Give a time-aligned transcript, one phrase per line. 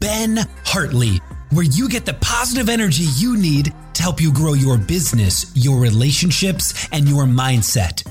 [0.00, 4.78] Ben Hartley, where you get the positive energy you need to help you grow your
[4.78, 8.08] business, your relationships, and your mindset.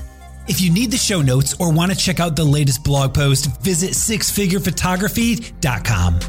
[0.48, 3.62] If you need the show notes or want to check out the latest blog post,
[3.62, 6.20] visit sixfigurephotography.com.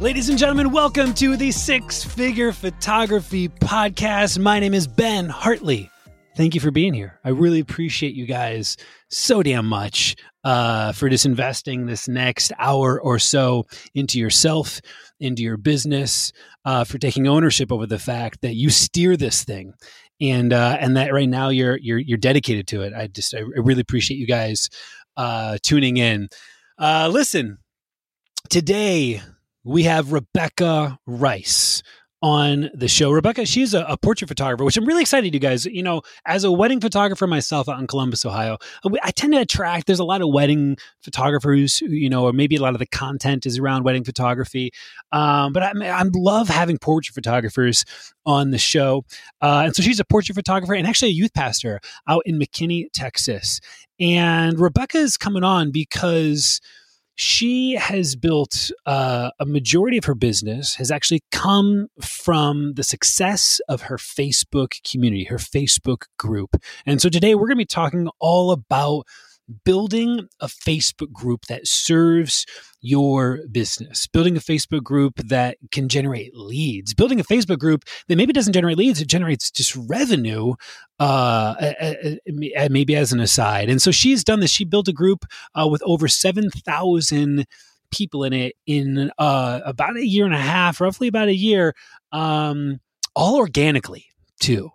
[0.00, 4.38] Ladies and gentlemen, welcome to the Six Figure Photography Podcast.
[4.38, 5.90] My name is Ben Hartley.
[6.38, 7.18] Thank you for being here.
[7.24, 8.76] I really appreciate you guys
[9.10, 10.14] so damn much
[10.44, 14.80] uh, for just investing this next hour or so into yourself,
[15.18, 16.32] into your business,
[16.64, 19.72] uh, for taking ownership over the fact that you steer this thing,
[20.20, 22.94] and uh, and that right now you're you're you're dedicated to it.
[22.94, 24.70] I just I really appreciate you guys
[25.16, 26.28] uh, tuning in.
[26.78, 27.58] Uh, listen,
[28.48, 29.22] today
[29.64, 31.82] we have Rebecca Rice
[32.20, 33.12] on the show.
[33.12, 35.66] Rebecca, she's a, a, portrait photographer, which I'm really excited, you guys.
[35.66, 38.58] You know, as a wedding photographer myself out in Columbus, Ohio,
[39.02, 42.60] I tend to attract, there's a lot of wedding photographers, you know, or maybe a
[42.60, 44.72] lot of the content is around wedding photography.
[45.12, 47.84] Um, but I, I love having portrait photographers
[48.26, 49.04] on the show.
[49.40, 52.86] Uh, and so she's a portrait photographer and actually a youth pastor out in McKinney,
[52.92, 53.60] Texas.
[54.00, 56.60] And Rebecca is coming on because
[57.18, 63.60] she has built uh, a majority of her business has actually come from the success
[63.68, 66.54] of her Facebook community, her Facebook group.
[66.86, 69.04] And so today we're going to be talking all about
[69.64, 72.46] building a Facebook group that serves
[72.80, 78.16] your business, building a Facebook group that can generate leads, building a Facebook group that
[78.16, 80.54] maybe doesn't generate leads, it generates just revenue,
[81.00, 81.54] uh,
[82.70, 83.68] maybe as an aside.
[83.68, 84.50] And so she's done this.
[84.50, 87.46] She built a group uh, with over 7,000
[87.90, 91.74] people in it in uh, about a year and a half, roughly about a year,
[92.12, 92.80] um,
[93.16, 94.06] all organically
[94.40, 94.70] too.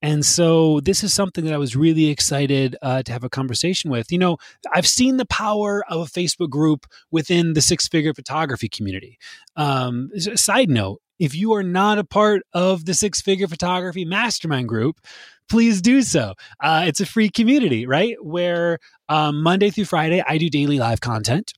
[0.00, 3.90] And so this is something that I was really excited uh, to have a conversation
[3.90, 4.12] with.
[4.12, 4.36] You know,
[4.72, 9.18] I've seen the power of a Facebook group within the six figure photography community.
[9.56, 14.68] Um, side note, if you are not a part of the six figure photography mastermind
[14.68, 15.00] group,
[15.48, 16.34] please do so.
[16.62, 18.16] Uh, it's a free community, right?
[18.22, 18.78] Where
[19.08, 21.54] um, Monday through Friday, I do daily live content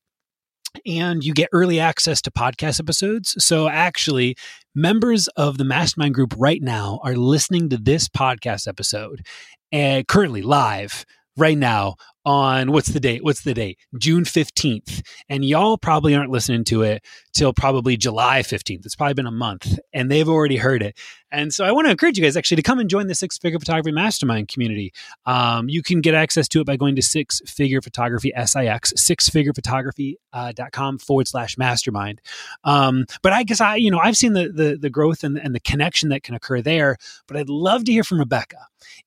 [0.86, 3.34] and you get early access to podcast episodes.
[3.44, 4.36] So, actually,
[4.74, 9.26] members of the mastermind group right now are listening to this podcast episode
[9.72, 11.04] and currently live
[11.36, 13.24] right now on what's the date?
[13.24, 13.78] What's the date?
[13.98, 15.02] June 15th.
[15.28, 18.84] And y'all probably aren't listening to it till probably July 15th.
[18.84, 20.98] It's probably been a month and they've already heard it.
[21.32, 23.38] And so I want to encourage you guys actually to come and join the Six
[23.38, 24.92] Figure Photography Mastermind community.
[25.26, 30.94] Um, you can get access to it by going to Six Figure Photography, S-I-X, sixfigurephotography.com
[30.94, 32.20] uh, forward slash mastermind.
[32.64, 35.54] Um, but I guess I, you know, I've seen the, the, the growth and, and
[35.54, 36.96] the connection that can occur there,
[37.28, 38.58] but I'd love to hear from Rebecca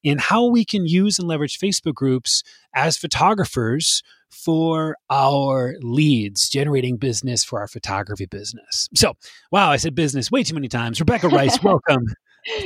[0.04, 2.44] in how we can use and leverage Facebook groups
[2.74, 8.88] as photographers for our leads, generating business for our photography business.
[8.96, 9.14] So,
[9.52, 11.00] wow, I said business way too many times.
[11.02, 12.06] Rebecca Rice, welcome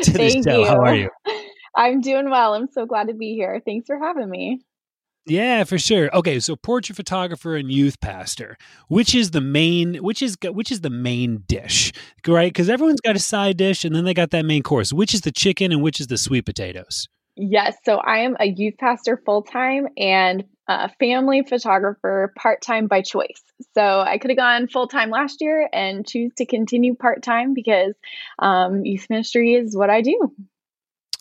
[0.04, 0.60] to the show.
[0.60, 0.66] You.
[0.66, 1.10] How are you?
[1.76, 2.54] I'm doing well.
[2.54, 3.62] I'm so glad to be here.
[3.66, 4.62] Thanks for having me.
[5.26, 6.16] Yeah, for sure.
[6.16, 8.58] Okay, so portrait photographer and youth pastor.
[8.88, 11.92] Which is the main which is which is the main dish,
[12.26, 12.54] right?
[12.54, 14.94] Cuz everyone's got a side dish and then they got that main course.
[14.94, 17.10] Which is the chicken and which is the sweet potatoes?
[17.38, 17.78] Yes.
[17.86, 23.02] So I am a youth pastor full time and a family photographer part time by
[23.02, 23.42] choice.
[23.76, 27.54] So I could have gone full time last year and choose to continue part time
[27.54, 27.94] because
[28.40, 30.34] um, youth ministry is what I do.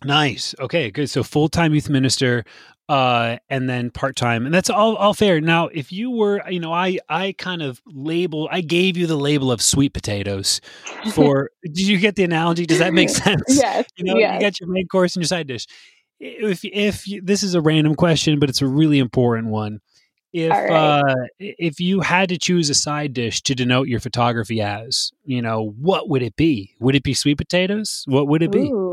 [0.04, 0.54] Nice.
[0.58, 1.10] Okay, good.
[1.10, 2.44] So full time youth minister.
[2.88, 5.40] uh, and then part time, and that's all all fair.
[5.40, 9.16] Now, if you were, you know, I I kind of label, I gave you the
[9.16, 10.60] label of sweet potatoes
[11.12, 11.50] for.
[11.64, 12.64] did you get the analogy?
[12.64, 13.42] Does that make sense?
[13.48, 13.86] yes.
[13.96, 14.34] You know, yes.
[14.34, 15.66] you got your main course and your side dish.
[16.18, 19.80] If if you, this is a random question, but it's a really important one.
[20.32, 20.70] If right.
[20.70, 25.40] uh, if you had to choose a side dish to denote your photography as, you
[25.40, 26.74] know, what would it be?
[26.80, 28.04] Would it be sweet potatoes?
[28.06, 28.68] What would it be?
[28.68, 28.86] Ooh.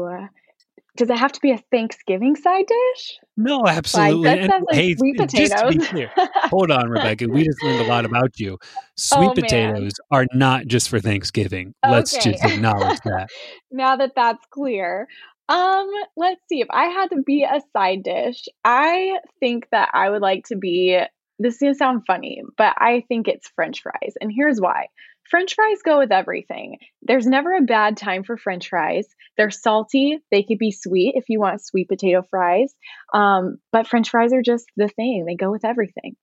[0.96, 3.18] Does it have to be a Thanksgiving side dish?
[3.36, 4.26] No, absolutely.
[4.26, 7.28] that And like hey, sweet just to be clear, hold on, Rebecca.
[7.28, 8.60] We just learned a lot about you.
[8.96, 9.34] Sweet Oh, man.
[9.34, 11.74] potatoes are not just for Thanksgiving.
[11.84, 13.32] Let's just acknowledge that.
[13.72, 15.08] now that that's clear.
[15.50, 16.62] Um, let's see.
[16.62, 20.56] If I had to be a side dish, I think that I would like to
[20.56, 21.00] be
[21.40, 24.14] this is gonna sound funny, but I think it's French fries.
[24.22, 24.88] And here's why.
[25.30, 26.78] French fries go with everything.
[27.02, 29.08] There's never a bad time for French fries.
[29.38, 30.20] They're salty.
[30.32, 32.74] They could be sweet if you want sweet potato fries.
[33.14, 35.26] Um, but French fries are just the thing.
[35.26, 36.16] They go with everything.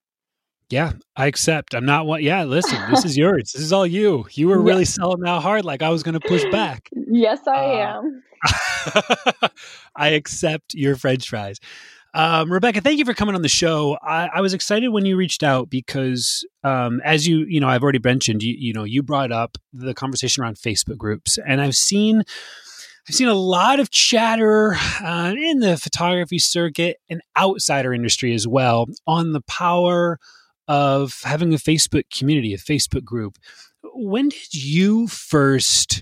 [0.71, 1.73] Yeah, I accept.
[1.75, 2.23] I'm not one.
[2.23, 3.51] Yeah, listen, this is yours.
[3.53, 4.25] This is all you.
[4.31, 4.85] You were really Yeah.
[4.85, 6.89] selling out hard, like I was going to push back.
[7.11, 7.51] Yes, I
[7.81, 8.23] Uh, am.
[9.95, 11.59] I accept your French fries.
[12.13, 13.97] Um, Rebecca, thank you for coming on the show.
[14.01, 17.83] I, I was excited when you reached out because, um, as you you know, I've
[17.83, 21.75] already mentioned, you you know, you brought up the conversation around Facebook groups, and I've
[21.75, 22.23] seen.
[23.09, 28.47] I've seen a lot of chatter uh, in the photography circuit and outsider industry as
[28.47, 30.19] well on the power
[30.71, 33.37] of having a Facebook community, a Facebook group.
[33.93, 36.01] When did you first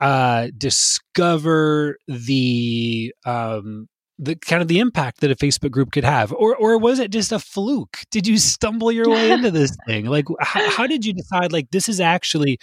[0.00, 3.88] uh, discover the um,
[4.18, 7.12] the kind of the impact that a Facebook group could have, or or was it
[7.12, 7.98] just a fluke?
[8.10, 10.06] Did you stumble your way into this thing?
[10.06, 12.58] Like, how, how did you decide like this is actually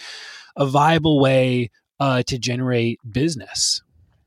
[0.56, 3.82] a viable way uh, to generate business?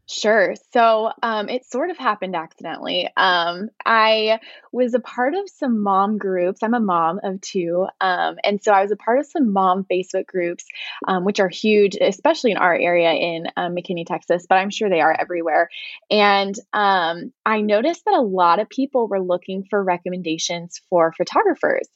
[0.10, 0.54] Sure.
[0.74, 3.08] So um, it sort of happened accidentally.
[3.16, 4.40] Um, I
[4.74, 6.62] was a part of some mom groups.
[6.62, 7.88] I'm a mom of two.
[8.02, 10.66] Um, and so I was a part of some mom Facebook groups,
[11.08, 14.90] um, which are huge, especially in our area in um, McKinney, Texas, but I'm sure
[14.90, 15.70] they are everywhere.
[16.12, 21.88] And um, I noticed that a lot of people were looking for recommendations for photographers.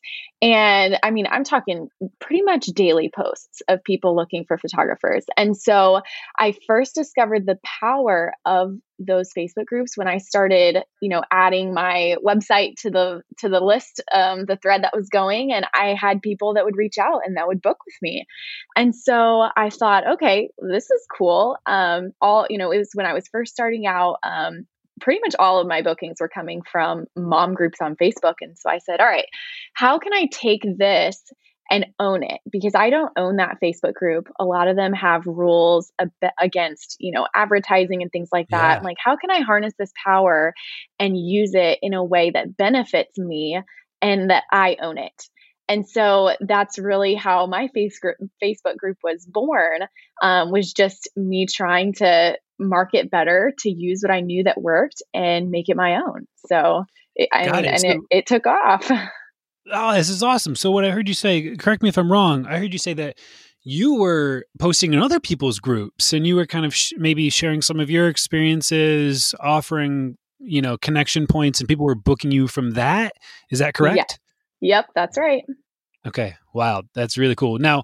[0.42, 1.90] And I mean, I'm talking
[2.20, 5.26] pretty much daily posts of people looking for photographers.
[5.36, 6.02] And so
[6.38, 7.97] I first discovered the power
[8.46, 13.50] of those Facebook groups when I started, you know, adding my website to the to
[13.50, 16.98] the list, um, the thread that was going, and I had people that would reach
[16.98, 18.26] out and that would book with me.
[18.76, 21.58] And so I thought, okay, this is cool.
[21.66, 24.18] Um, all you know, it was when I was first starting out.
[24.24, 24.66] Um,
[25.00, 28.70] pretty much all of my bookings were coming from mom groups on Facebook, and so
[28.70, 29.28] I said, all right,
[29.74, 31.24] how can I take this
[31.70, 34.30] and own it because I don't own that Facebook group.
[34.40, 38.80] A lot of them have rules ab- against, you know, advertising and things like that.
[38.80, 38.84] Yeah.
[38.86, 40.54] Like, how can I harness this power
[41.00, 43.62] and use it in a way that benefits me
[44.02, 45.24] and that I own it?
[45.70, 49.82] And so that's really how my face group, Facebook group was born.
[50.22, 55.02] Um, was just me trying to market better to use what I knew that worked
[55.14, 56.26] and make it my own.
[56.48, 56.86] So,
[57.16, 57.72] it, I mean, it.
[57.72, 58.90] and So- it, it took off.
[59.72, 60.56] Oh, this is awesome.
[60.56, 62.94] So, what I heard you say, correct me if I'm wrong, I heard you say
[62.94, 63.18] that
[63.64, 67.62] you were posting in other people's groups and you were kind of sh- maybe sharing
[67.62, 72.72] some of your experiences, offering, you know, connection points, and people were booking you from
[72.72, 73.14] that.
[73.52, 74.20] Is that correct?
[74.62, 74.78] Yeah.
[74.78, 75.44] yep, that's right.
[76.06, 76.36] Okay.
[76.54, 77.60] Wow, that's really cool.
[77.60, 77.84] Now,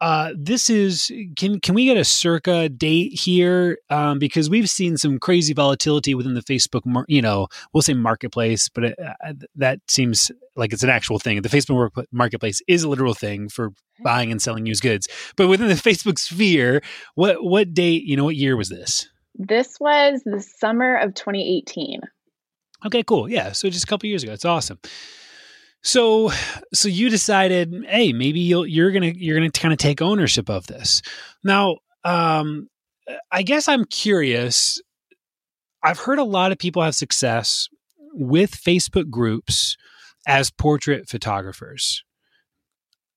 [0.00, 3.78] uh, this is can can we get a circa date here?
[3.88, 7.94] Um, because we've seen some crazy volatility within the Facebook, mar- you know, we'll say
[7.94, 11.40] marketplace, but it, uh, that seems like it's an actual thing.
[11.42, 15.08] The Facebook marketplace is a literal thing for buying and selling used goods.
[15.36, 16.82] But within the Facebook sphere,
[17.14, 18.04] what what date?
[18.04, 19.08] You know, what year was this?
[19.34, 22.00] This was the summer of 2018.
[22.84, 23.28] Okay, cool.
[23.28, 24.32] Yeah, so just a couple years ago.
[24.32, 24.78] It's awesome.
[25.84, 26.30] So,
[26.72, 30.66] so you decided, hey, maybe you'll, you're gonna you're gonna kind of take ownership of
[30.66, 31.02] this.
[31.42, 32.68] Now, um,
[33.30, 34.80] I guess I'm curious.
[35.82, 37.68] I've heard a lot of people have success
[38.14, 39.76] with Facebook groups
[40.26, 42.04] as portrait photographers.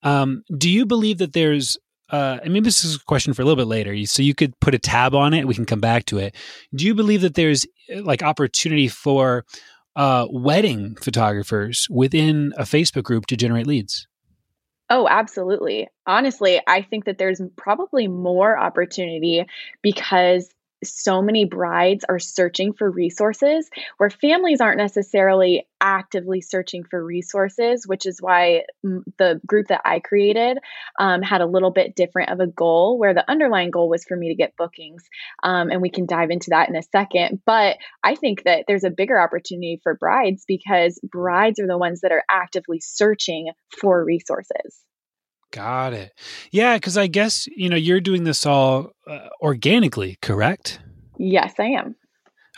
[0.03, 1.77] Um, do you believe that there's
[2.11, 4.75] uh, maybe this is a question for a little bit later, so you could put
[4.75, 5.47] a tab on it.
[5.47, 6.35] We can come back to it.
[6.73, 9.43] Do you believe that there's like opportunity for
[9.95, 14.07] uh, wedding photographers within a Facebook group to generate leads?
[14.89, 15.87] Oh, absolutely.
[16.05, 19.45] Honestly, I think that there's probably more opportunity
[19.81, 20.47] because
[20.83, 27.85] so many brides are searching for resources where families aren't necessarily actively searching for resources,
[27.87, 30.57] which is why the group that I created
[30.99, 34.15] um, had a little bit different of a goal, where the underlying goal was for
[34.17, 35.03] me to get bookings.
[35.43, 37.41] Um, and we can dive into that in a second.
[37.45, 42.01] But I think that there's a bigger opportunity for brides because brides are the ones
[42.01, 44.85] that are actively searching for resources.
[45.51, 46.11] Got it.
[46.51, 50.79] Yeah, because I guess you know you're doing this all uh, organically, correct?
[51.17, 51.95] Yes, I am.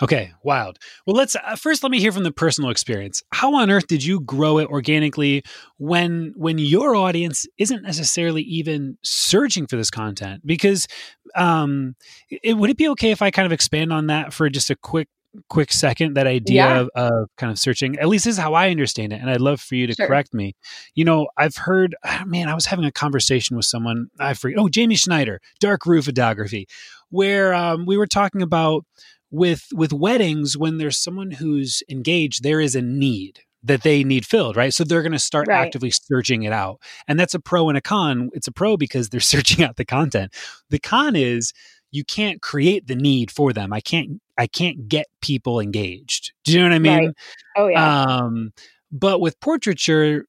[0.02, 0.78] Okay, wild.
[1.06, 3.24] Well, let's uh, first let me hear from the personal experience.
[3.32, 5.44] How on earth did you grow it organically
[5.78, 10.44] when when your audience isn't necessarily even searching for this content?
[10.46, 10.88] Because
[11.36, 11.96] um,
[12.30, 14.76] it, would it be okay if I kind of expand on that for just a
[14.76, 15.08] quick
[15.50, 16.80] quick second that idea yeah.
[16.80, 19.42] of, of, kind of searching at least this is how i understand it and i'd
[19.42, 20.08] love for you to sure.
[20.08, 20.56] correct me
[20.96, 24.58] you know i've heard oh, man i was having a conversation with someone i forget
[24.58, 26.68] oh jamie schneider dark room photography
[27.10, 28.84] where um, we were talking about
[29.30, 34.26] with with weddings when there's someone who's engaged there is a need that they need
[34.26, 34.74] filled, right?
[34.74, 35.66] So they're going to start right.
[35.66, 36.80] actively searching it out.
[37.08, 38.30] And that's a pro and a con.
[38.34, 40.34] It's a pro because they're searching out the content.
[40.70, 41.54] The con is
[41.92, 43.74] you can't create the need for them.
[43.74, 46.34] I can't I can't get people engaged.
[46.44, 47.06] Do you know what I mean?
[47.06, 47.16] Right.
[47.58, 48.04] Oh yeah.
[48.04, 48.52] Um,
[48.92, 50.26] but with portraiture,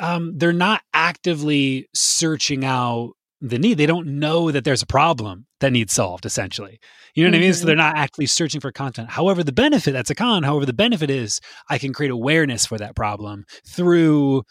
[0.00, 3.78] um, they're not actively searching out the need.
[3.78, 6.78] They don't know that there's a problem that needs solved, essentially.
[7.14, 7.42] You know what mm-hmm.
[7.42, 7.54] I mean?
[7.54, 7.94] So they're mm-hmm.
[7.94, 9.10] not actively searching for content.
[9.10, 10.42] However, the benefit, that's a con.
[10.42, 14.42] However, the benefit is I can create awareness for that problem through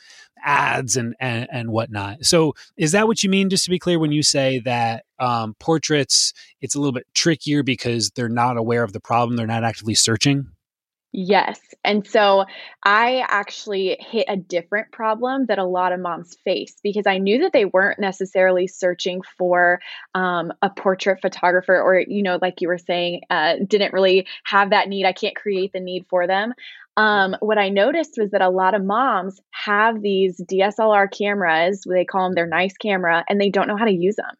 [0.44, 2.24] ads and, and, and whatnot.
[2.26, 5.56] So is that what you mean, just to be clear, when you say that um,
[5.60, 9.64] portraits, it's a little bit trickier because they're not aware of the problem, they're not
[9.64, 10.48] actively searching?
[11.18, 11.62] Yes.
[11.86, 12.44] And so
[12.84, 17.40] I actually hit a different problem that a lot of moms face because I knew
[17.44, 19.80] that they weren't necessarily searching for
[20.14, 24.72] um, a portrait photographer or, you know, like you were saying, uh, didn't really have
[24.72, 25.06] that need.
[25.06, 26.54] I can't create the need for them
[26.98, 32.06] um, what I noticed was that a lot of moms have these DSLR cameras, they
[32.06, 34.34] call them their nice camera, and they don't know how to use them.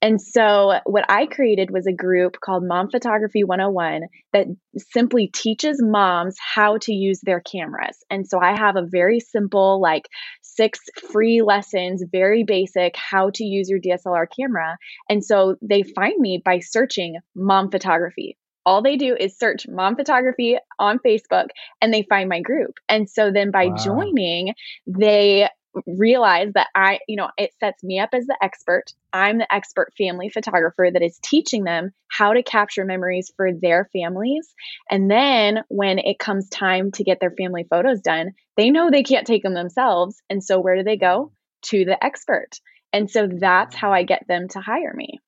[0.00, 4.46] And so, what I created was a group called Mom Photography 101 that
[4.76, 7.98] simply teaches moms how to use their cameras.
[8.08, 10.08] And so, I have a very simple, like
[10.42, 10.78] six
[11.10, 14.78] free lessons, very basic, how to use your DSLR camera.
[15.08, 18.36] And so, they find me by searching mom photography
[18.66, 21.48] all they do is search mom photography on Facebook
[21.80, 22.74] and they find my group.
[22.88, 23.76] And so then by wow.
[23.76, 24.54] joining,
[24.86, 25.48] they
[25.86, 28.84] realize that I, you know, it sets me up as the expert.
[29.12, 33.88] I'm the expert family photographer that is teaching them how to capture memories for their
[33.92, 34.52] families.
[34.90, 39.02] And then when it comes time to get their family photos done, they know they
[39.02, 40.20] can't take them themselves.
[40.30, 41.32] And so where do they go?
[41.66, 42.58] To the expert.
[42.92, 45.20] And so that's how I get them to hire me.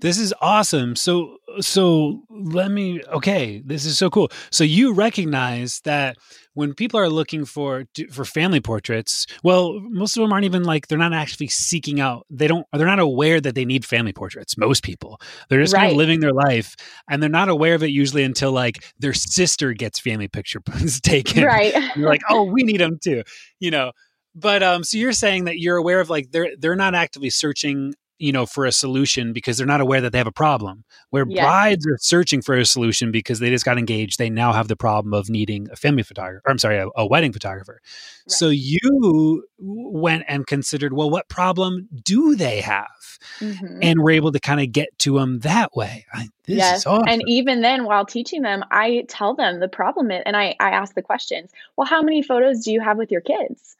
[0.00, 0.96] This is awesome.
[0.96, 4.30] So so let me okay, this is so cool.
[4.50, 6.16] So you recognize that
[6.54, 10.88] when people are looking for for family portraits, well, most of them aren't even like
[10.88, 12.26] they're not actually seeking out.
[12.30, 14.56] They don't they're not aware that they need family portraits.
[14.56, 15.20] Most people.
[15.48, 15.80] They're just right.
[15.80, 16.76] kind of living their life
[17.10, 20.60] and they're not aware of it usually until like their sister gets family picture
[21.02, 21.44] taken.
[21.44, 21.74] Right.
[21.96, 23.22] you're like, "Oh, we need them too."
[23.58, 23.92] You know,
[24.34, 27.94] but um so you're saying that you're aware of like they're they're not actively searching
[28.18, 31.24] you know for a solution because they're not aware that they have a problem where
[31.28, 31.44] yes.
[31.44, 34.76] brides are searching for a solution because they just got engaged they now have the
[34.76, 38.30] problem of needing a family photographer or i'm sorry a, a wedding photographer right.
[38.30, 43.78] so you went and considered well what problem do they have mm-hmm.
[43.82, 46.86] and were able to kind of get to them that way I, yes.
[46.86, 47.08] Awesome.
[47.08, 50.70] and even then while teaching them i tell them the problem is, and I, I
[50.70, 53.76] ask the questions well how many photos do you have with your kids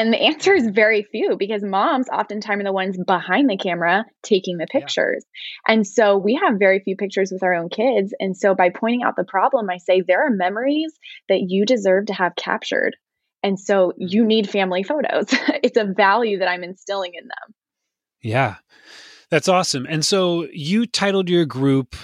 [0.00, 4.06] and the answer is very few because moms oftentimes are the ones behind the camera
[4.22, 5.26] taking the pictures.
[5.68, 5.74] Yeah.
[5.74, 8.14] And so we have very few pictures with our own kids.
[8.18, 12.06] And so by pointing out the problem, I say there are memories that you deserve
[12.06, 12.96] to have captured.
[13.42, 14.06] And so mm-hmm.
[14.08, 15.26] you need family photos.
[15.62, 17.54] it's a value that I'm instilling in them.
[18.22, 18.54] Yeah.
[19.28, 19.86] That's awesome.
[19.86, 21.94] And so you titled your group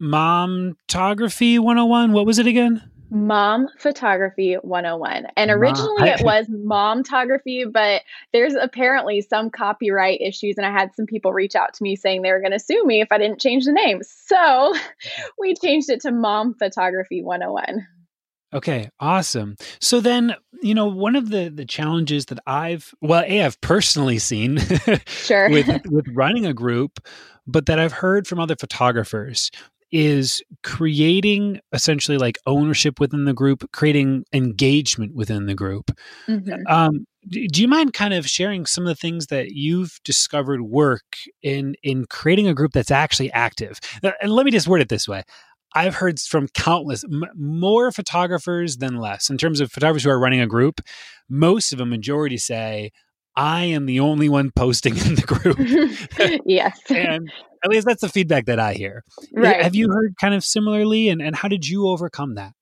[0.00, 2.12] Momtography 101.
[2.12, 2.91] What was it again?
[3.12, 5.26] Mom Photography 101.
[5.36, 8.00] And originally it was Mom Momtography, but
[8.32, 10.56] there's apparently some copyright issues.
[10.56, 12.82] And I had some people reach out to me saying they were going to sue
[12.86, 14.00] me if I didn't change the name.
[14.02, 14.74] So
[15.38, 17.86] we changed it to Mom Photography 101.
[18.54, 19.56] Okay, awesome.
[19.78, 24.18] So then, you know, one of the the challenges that I've well, a I've personally
[24.18, 24.58] seen
[25.06, 27.00] sure with with running a group,
[27.46, 29.50] but that I've heard from other photographers
[29.92, 35.90] is creating essentially like ownership within the group, creating engagement within the group.
[36.26, 36.66] Mm-hmm.
[36.66, 41.04] Um, do you mind kind of sharing some of the things that you've discovered work
[41.42, 43.78] in in creating a group that's actually active?
[44.02, 45.22] Uh, and let me just word it this way.
[45.74, 50.18] I've heard from countless m- more photographers than less in terms of photographers who are
[50.18, 50.80] running a group.
[51.28, 52.90] Most of a majority say,
[53.36, 56.42] I am the only one posting in the group.
[56.44, 56.78] yes.
[56.90, 57.30] and
[57.64, 59.04] at least that's the feedback that I hear.
[59.32, 59.62] Right.
[59.62, 61.08] Have you heard kind of similarly?
[61.08, 62.52] And, and how did you overcome that?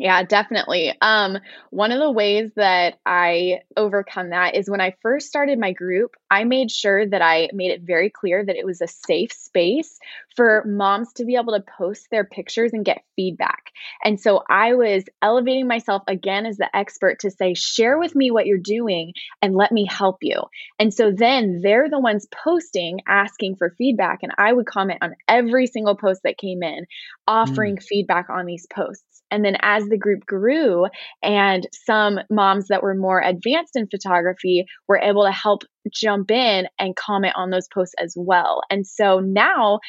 [0.00, 0.94] Yeah, definitely.
[1.02, 1.36] Um,
[1.68, 6.12] one of the ways that I overcome that is when I first started my group,
[6.30, 9.98] I made sure that I made it very clear that it was a safe space
[10.34, 13.72] for moms to be able to post their pictures and get feedback.
[14.02, 18.30] And so I was elevating myself again as the expert to say, share with me
[18.30, 20.40] what you're doing and let me help you.
[20.78, 24.20] And so then they're the ones posting, asking for feedback.
[24.22, 26.86] And I would comment on every single post that came in,
[27.28, 27.82] offering mm.
[27.82, 29.09] feedback on these posts.
[29.30, 30.86] And then as the group grew
[31.22, 36.66] and some moms that were more advanced in photography were able to help jump in
[36.78, 38.60] and comment on those posts as well.
[38.70, 39.80] And so now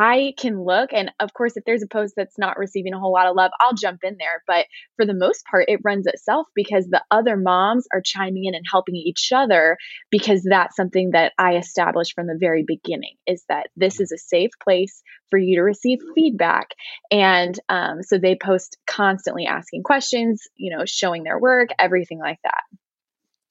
[0.00, 3.12] I can look, and of course, if there's a post that's not receiving a whole
[3.12, 4.44] lot of love, I'll jump in there.
[4.46, 8.54] But for the most part, it runs itself because the other moms are chiming in
[8.54, 9.76] and helping each other
[10.08, 14.18] because that's something that I established from the very beginning is that this is a
[14.18, 16.68] safe place for you to receive feedback.
[17.10, 22.38] And um, so they post constantly asking questions, you know, showing their work, everything like
[22.44, 22.62] that.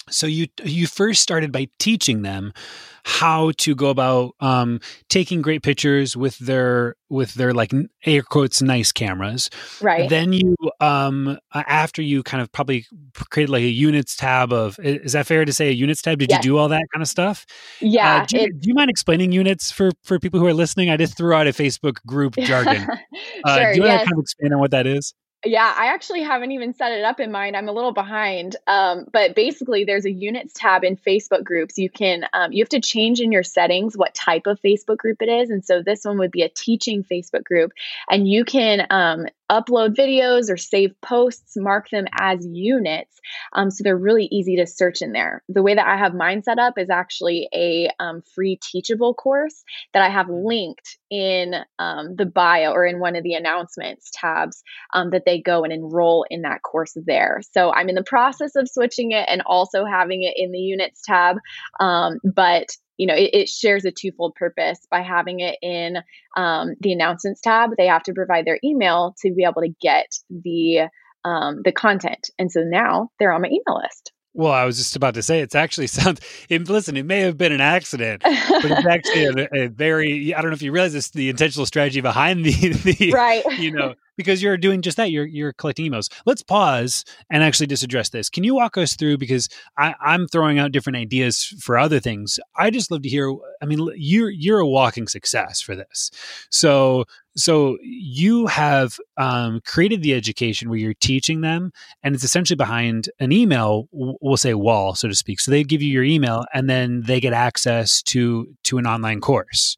[0.09, 2.53] So you you first started by teaching them
[3.03, 7.71] how to go about um, taking great pictures with their with their like
[8.05, 9.49] air quotes nice cameras.
[9.81, 10.09] Right.
[10.09, 12.85] Then you um, after you kind of probably
[13.29, 16.19] created like a units tab of is that fair to say a units tab?
[16.19, 16.43] Did yes.
[16.43, 17.45] you do all that kind of stuff?
[17.79, 18.23] Yeah.
[18.23, 20.89] Uh, do, you, do, you, mind explaining units for for people who are listening?
[20.89, 22.87] I just threw out a Facebook group jargon.
[23.43, 24.01] Uh, do you want yes.
[24.01, 25.13] to kind of expand on what that is?
[25.45, 27.55] Yeah, I actually haven't even set it up in mind.
[27.55, 28.55] I'm a little behind.
[28.65, 31.77] Um, but basically, there's a units tab in Facebook groups.
[31.77, 35.21] You can um, you have to change in your settings what type of Facebook group
[35.21, 37.71] it is, and so this one would be a teaching Facebook group,
[38.09, 43.19] and you can um, upload videos or save posts, mark them as units.
[43.53, 45.43] Um, so they're really easy to search in there.
[45.49, 49.63] The way that I have mine set up is actually a um, free teachable course
[49.93, 54.63] that I have linked in um, the bio or in one of the announcements tabs
[54.93, 57.41] um, that they go and enroll in that course there.
[57.51, 61.01] So I'm in the process of switching it and also having it in the units
[61.05, 61.37] tab.
[61.79, 65.97] Um, but you know, it, it, shares a twofold purpose by having it in
[66.35, 67.71] um, the announcements tab.
[67.77, 70.89] They have to provide their email to be able to get the
[71.23, 74.11] um, the content, and so now they're on my email list.
[74.33, 76.21] Well, I was just about to say it's actually sounds.
[76.47, 80.33] It, listen, it may have been an accident, but it's actually a, a, very.
[80.33, 81.09] I don't know if you realize this.
[81.09, 82.51] The intentional strategy behind the,
[82.97, 83.43] the right.
[83.57, 85.11] You know, because you're doing just that.
[85.11, 86.11] You're you're collecting emails.
[86.25, 88.29] Let's pause and actually just address this.
[88.29, 92.39] Can you walk us through because I, I'm throwing out different ideas for other things.
[92.55, 93.33] I just love to hear.
[93.61, 96.11] I mean, you're you're a walking success for this.
[96.49, 102.55] So so you have um, created the education where you're teaching them, and it's essentially
[102.55, 103.87] behind an email.
[103.91, 105.39] We'll say wall, so to speak.
[105.39, 109.21] So they give you your email, and then they get access to to an online
[109.21, 109.77] course.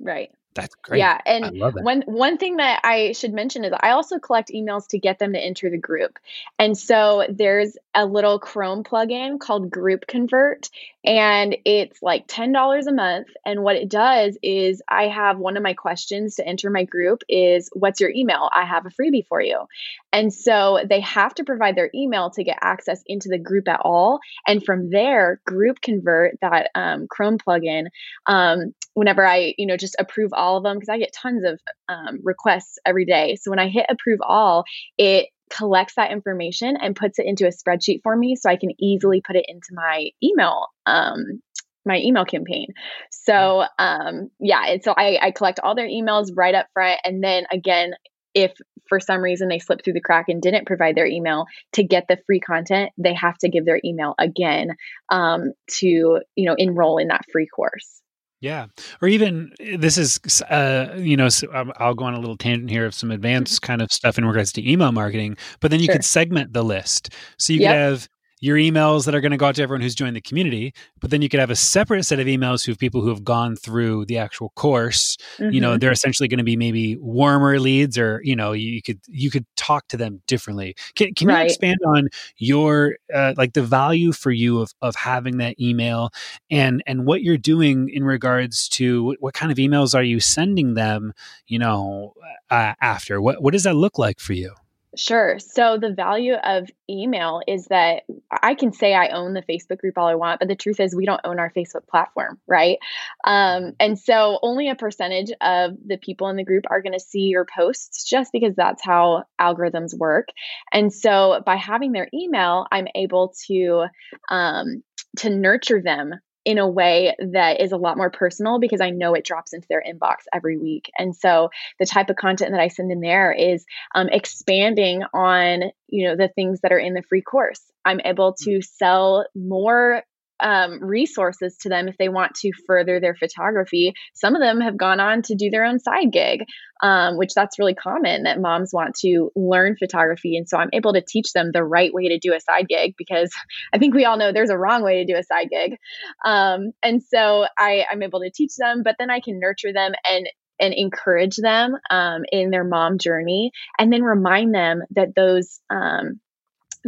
[0.00, 0.30] Right.
[0.56, 0.98] That's great.
[0.98, 4.98] Yeah, and one one thing that I should mention is I also collect emails to
[4.98, 6.18] get them to enter the group.
[6.58, 10.70] And so there's a little Chrome plugin called Group Convert
[11.04, 15.62] and it's like $10 a month and what it does is I have one of
[15.62, 18.50] my questions to enter my group is what's your email?
[18.52, 19.66] I have a freebie for you.
[20.12, 23.80] And so they have to provide their email to get access into the group at
[23.82, 24.18] all.
[24.46, 27.86] And from there, Group Convert, that um, Chrome plugin,
[28.26, 31.60] um, whenever I, you know, just approve all of them, because I get tons of
[31.86, 33.36] um, requests every day.
[33.36, 34.64] So when I hit approve all,
[34.96, 38.70] it collects that information and puts it into a spreadsheet for me so I can
[38.80, 41.42] easily put it into my email um,
[41.84, 42.68] my email campaign.
[43.10, 47.22] So um, yeah, and so I, I collect all their emails right up front, and
[47.22, 47.92] then again,
[48.32, 48.52] if
[48.88, 52.06] for some reason they slipped through the crack and didn't provide their email to get
[52.08, 54.70] the free content, they have to give their email again
[55.10, 55.86] um, to
[56.34, 58.00] you know enroll in that free course.
[58.46, 58.66] Yeah,
[59.02, 62.70] or even eh, this is uh, you know so I'll go on a little tangent
[62.70, 63.66] here of some advanced mm-hmm.
[63.66, 65.96] kind of stuff in regards to email marketing, but then you sure.
[65.96, 67.12] could segment the list.
[67.38, 67.72] So you yep.
[67.72, 68.08] could have
[68.40, 71.10] your emails that are going to go out to everyone who's joined the community but
[71.10, 73.56] then you could have a separate set of emails who have people who have gone
[73.56, 75.52] through the actual course mm-hmm.
[75.52, 75.78] you know mm-hmm.
[75.78, 79.46] they're essentially going to be maybe warmer leads or you know you could you could
[79.56, 81.40] talk to them differently can, can right.
[81.40, 86.10] you expand on your uh, like the value for you of, of having that email
[86.50, 90.74] and and what you're doing in regards to what kind of emails are you sending
[90.74, 91.12] them
[91.46, 92.12] you know
[92.50, 94.52] uh, after what what does that look like for you
[94.96, 95.38] Sure.
[95.38, 99.98] So the value of email is that I can say I own the Facebook group
[99.98, 102.78] all I want, but the truth is we don't own our Facebook platform, right?
[103.24, 107.00] Um, and so only a percentage of the people in the group are going to
[107.00, 110.28] see your posts just because that's how algorithms work.
[110.72, 113.86] And so by having their email, I'm able to
[114.30, 114.82] um,
[115.18, 116.14] to nurture them
[116.46, 119.66] in a way that is a lot more personal because I know it drops into
[119.68, 120.92] their inbox every week.
[120.96, 125.72] And so the type of content that I send in there is um, expanding on,
[125.88, 127.60] you know, the things that are in the free course.
[127.84, 128.64] I'm able to mm.
[128.64, 130.04] sell more
[130.40, 133.94] um, resources to them if they want to further their photography.
[134.14, 136.44] Some of them have gone on to do their own side gig,
[136.82, 140.36] um, which that's really common that moms want to learn photography.
[140.36, 142.94] And so I'm able to teach them the right way to do a side gig
[142.96, 143.32] because
[143.72, 145.76] I think we all know there's a wrong way to do a side gig.
[146.24, 149.92] Um, and so I, I'm able to teach them, but then I can nurture them
[150.08, 155.60] and and encourage them um, in their mom journey and then remind them that those
[155.68, 156.18] um,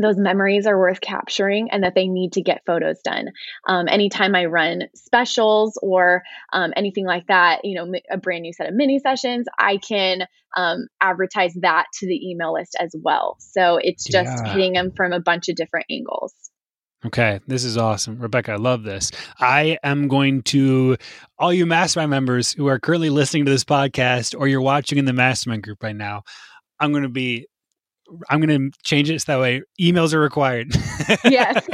[0.00, 3.28] those memories are worth capturing and that they need to get photos done.
[3.68, 8.52] Um, anytime I run specials or um, anything like that, you know, a brand new
[8.52, 10.22] set of mini sessions, I can
[10.56, 13.36] um, advertise that to the email list as well.
[13.40, 14.52] So it's just yeah.
[14.52, 16.32] hitting them from a bunch of different angles.
[17.04, 18.18] Okay, this is awesome.
[18.18, 19.12] Rebecca, I love this.
[19.38, 20.96] I am going to,
[21.38, 25.04] all you mastermind members who are currently listening to this podcast or you're watching in
[25.04, 26.24] the mastermind group right now,
[26.80, 27.46] I'm going to be
[28.30, 30.74] I'm going to change it so that way emails are required.
[31.24, 31.66] yes,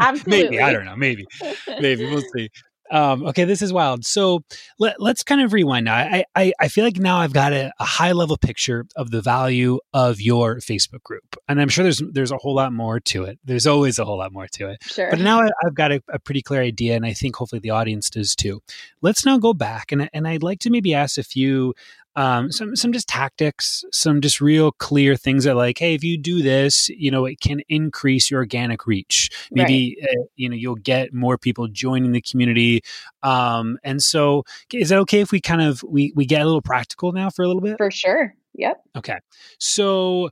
[0.00, 0.42] absolutely.
[0.50, 0.96] Maybe I don't know.
[0.96, 1.26] Maybe,
[1.80, 2.50] maybe we'll see.
[2.90, 4.04] Um, okay, this is wild.
[4.04, 4.44] So
[4.78, 5.94] let, us kind of rewind now.
[5.94, 9.22] I, I, I feel like now I've got a, a, high level picture of the
[9.22, 13.24] value of your Facebook group, and I'm sure there's there's a whole lot more to
[13.24, 13.38] it.
[13.42, 14.82] There's always a whole lot more to it.
[14.82, 15.08] Sure.
[15.10, 17.70] But now I, have got a, a, pretty clear idea, and I think hopefully the
[17.70, 18.60] audience does too.
[19.00, 21.74] Let's now go back, and and I'd like to maybe ask a few
[22.16, 26.16] um, some some just tactics, some just real clear things that like, hey, if you
[26.16, 29.30] do this, you know, it can increase your organic reach.
[29.50, 30.08] Maybe right.
[30.08, 32.82] uh, you know you'll get more people joining the community.
[33.22, 36.62] Um, and so, is that okay if we kind of we we get a little
[36.62, 37.76] practical now for a little bit?
[37.78, 38.34] For sure.
[38.54, 38.82] Yep.
[38.96, 39.18] Okay.
[39.58, 40.30] So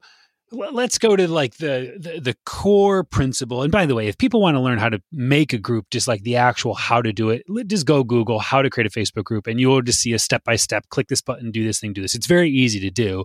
[0.52, 3.62] let's go to like the, the, the core principle.
[3.62, 6.06] And by the way if people want to learn how to make a group just
[6.06, 9.24] like the actual how to do it just go google how to create a facebook
[9.24, 11.92] group and you'll just see a step by step click this button do this thing
[11.92, 12.14] do this.
[12.14, 13.24] It's very easy to do.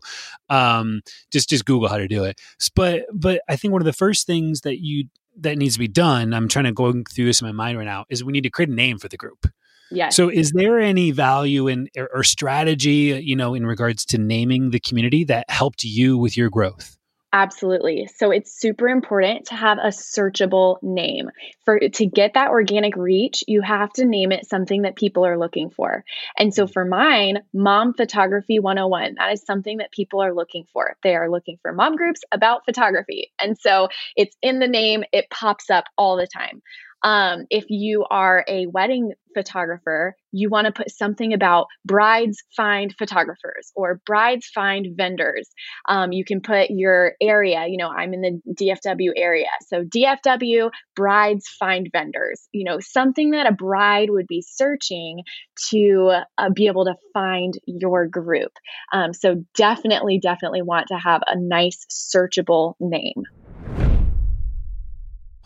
[0.50, 2.40] Um, just just google how to do it.
[2.76, 5.06] But but i think one of the first things that you
[5.40, 7.86] that needs to be done i'm trying to go through this in my mind right
[7.86, 9.48] now is we need to create a name for the group.
[9.92, 10.10] Yeah.
[10.10, 14.72] So, is there any value in or, or strategy, you know, in regards to naming
[14.72, 16.97] the community that helped you with your growth?
[17.34, 18.08] Absolutely.
[18.16, 21.30] So it's super important to have a searchable name.
[21.66, 25.38] For to get that organic reach, you have to name it something that people are
[25.38, 26.06] looking for.
[26.38, 26.72] And so mm-hmm.
[26.72, 30.96] for mine, Mom Photography 101, that is something that people are looking for.
[31.04, 33.34] They are looking for mom groups about photography.
[33.42, 36.62] And so it's in the name, it pops up all the time.
[37.04, 42.94] Um, if you are a wedding photographer, you want to put something about brides find
[42.98, 45.48] photographers or brides find vendors.
[45.88, 49.48] Um, you can put your area, you know, I'm in the DFW area.
[49.68, 55.22] So DFW, brides find vendors, you know, something that a bride would be searching
[55.70, 58.52] to uh, be able to find your group.
[58.92, 63.24] Um, so definitely, definitely want to have a nice searchable name.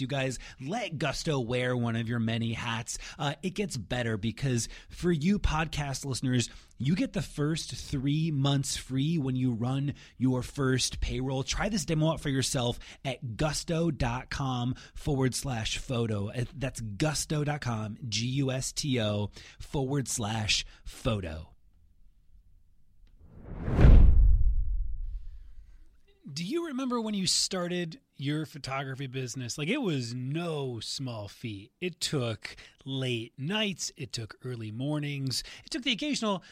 [0.00, 2.98] You guys let Gusto wear one of your many hats.
[3.18, 8.76] Uh, it gets better because for you podcast listeners, you get the first three months
[8.76, 11.42] free when you run your first payroll.
[11.42, 16.30] Try this demo out for yourself at gusto.com forward slash photo.
[16.30, 21.48] Uh, that's gusto.com, G U S T O forward slash photo.
[26.30, 29.56] Do you remember when you started your photography business?
[29.56, 31.72] Like it was no small feat.
[31.80, 36.42] It took late nights, it took early mornings, it took the occasional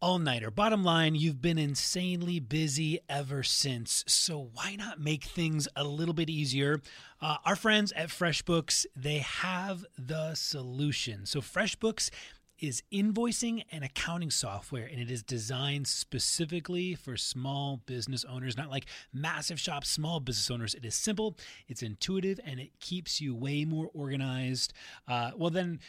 [0.00, 0.50] all nighter.
[0.50, 4.04] Bottom line, you've been insanely busy ever since.
[4.06, 6.80] So why not make things a little bit easier?
[7.20, 11.26] Uh, our friends at FreshBooks, they have the solution.
[11.26, 12.10] So FreshBooks
[12.58, 18.70] is invoicing and accounting software, and it is designed specifically for small business owners, not
[18.70, 20.74] like massive shops, small business owners.
[20.74, 21.36] It is simple,
[21.68, 24.72] it's intuitive, and it keeps you way more organized.
[25.06, 25.80] Uh, well, then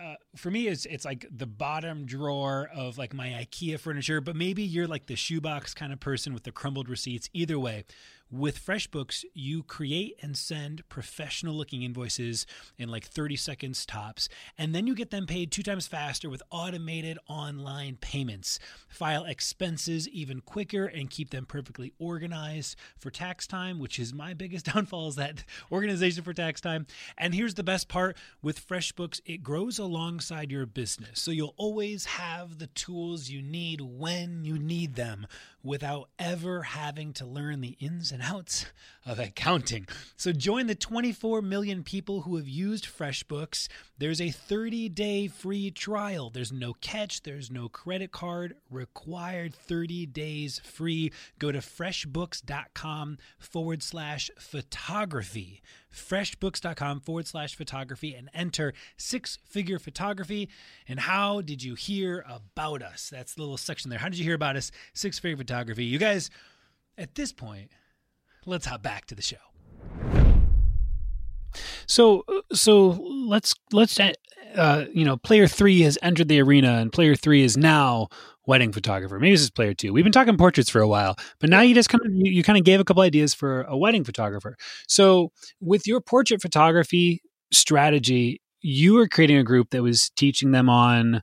[0.00, 4.34] uh, for me, it's it's like the bottom drawer of like my IKEA furniture, but
[4.34, 7.30] maybe you're like the shoebox kind of person with the crumbled receipts.
[7.32, 7.84] Either way,
[8.34, 14.74] with FreshBooks, you create and send professional looking invoices in like 30 seconds tops, and
[14.74, 18.58] then you get them paid two times faster with automated online payments.
[18.88, 24.34] File expenses even quicker and keep them perfectly organized for tax time, which is my
[24.44, 26.86] biggest downfall is that organization for tax time.
[27.16, 31.20] And here's the best part with FreshBooks, it grows alongside your business.
[31.20, 35.26] So you'll always have the tools you need when you need them
[35.64, 38.66] without ever having to learn the ins and outs
[39.06, 39.88] of accounting.
[40.16, 43.68] So join the 24 million people who have used FreshBooks.
[43.98, 46.28] There's a 30 day free trial.
[46.30, 49.54] There's no catch, there's no credit card required.
[49.54, 51.12] 30 days free.
[51.38, 55.62] Go to freshbooks.com forward slash photography.
[55.94, 60.48] Freshbooks.com forward slash photography and enter six figure photography.
[60.88, 63.08] And how did you hear about us?
[63.10, 63.98] That's the little section there.
[63.98, 64.70] How did you hear about us?
[64.92, 65.84] Six figure photography.
[65.84, 66.30] You guys,
[66.98, 67.70] at this point,
[68.44, 69.36] let's hop back to the show.
[71.86, 73.98] So, uh, so let's let's
[74.54, 78.08] uh, you know, player three has entered the arena, and player three is now
[78.46, 79.18] wedding photographer.
[79.18, 79.92] Maybe this is player two.
[79.92, 82.42] We've been talking portraits for a while, but now you just kind of you, you
[82.42, 84.56] kind of gave a couple ideas for a wedding photographer.
[84.88, 90.68] So, with your portrait photography strategy, you were creating a group that was teaching them
[90.68, 91.22] on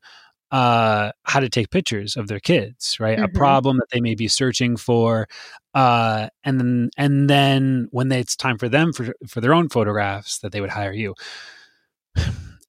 [0.51, 3.17] uh, how to take pictures of their kids, right?
[3.17, 3.35] Mm-hmm.
[3.35, 5.27] A problem that they may be searching for,
[5.73, 9.69] uh, and then and then when they, it's time for them for for their own
[9.69, 11.15] photographs, that they would hire you.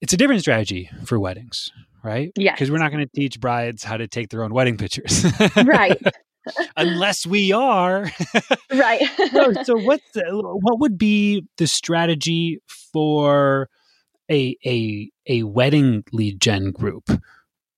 [0.02, 1.70] It's a different strategy for weddings,
[2.02, 2.32] right?
[2.36, 5.24] Yeah, because we're not going to teach brides how to take their own wedding pictures,
[5.64, 6.00] right?
[6.76, 8.10] Unless we are,
[8.72, 9.00] right?
[9.32, 10.24] so, so what's the,
[10.60, 13.68] what would be the strategy for
[14.28, 17.08] a a a wedding lead gen group?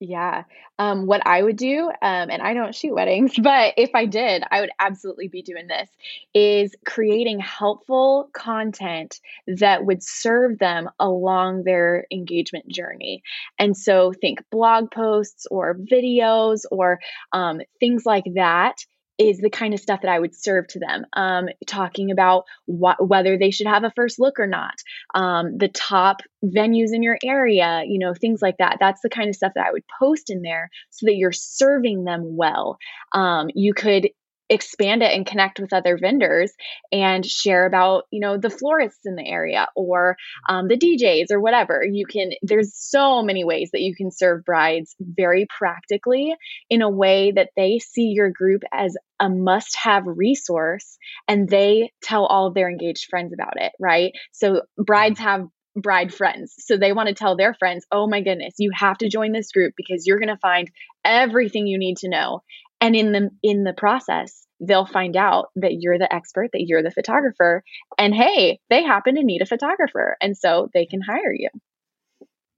[0.01, 0.43] Yeah.
[0.79, 4.43] Um, what I would do, um, and I don't shoot weddings, but if I did,
[4.51, 5.89] I would absolutely be doing this,
[6.35, 13.23] is creating helpful content that would serve them along their engagement journey.
[13.59, 16.99] And so think blog posts or videos or
[17.33, 18.85] um, things like that
[19.19, 21.07] is the kind of stuff that I would serve to them.
[21.13, 24.75] Um, talking about wh- whether they should have a first look or not,
[25.15, 28.79] um, the top venues in your area, you know, things like that.
[28.81, 32.05] That's the kind of stuff that I would post in there so that you're serving
[32.05, 32.79] them well.
[33.13, 34.11] Um, you could
[34.49, 36.53] expand it and connect with other vendors
[36.93, 40.17] and share about you know the florists in the area or
[40.49, 44.45] um, the djs or whatever you can there's so many ways that you can serve
[44.45, 46.35] brides very practically
[46.69, 51.91] in a way that they see your group as a must have resource and they
[52.03, 56.55] tell all of their engaged friends about it right so brides have bride friends.
[56.59, 59.51] So they want to tell their friends, oh my goodness, you have to join this
[59.51, 60.71] group because you're going to find
[61.05, 62.43] everything you need to know
[62.85, 66.83] and in the in the process they'll find out that you're the expert that you're
[66.83, 67.63] the photographer
[67.99, 71.49] and hey they happen to need a photographer and so they can hire you.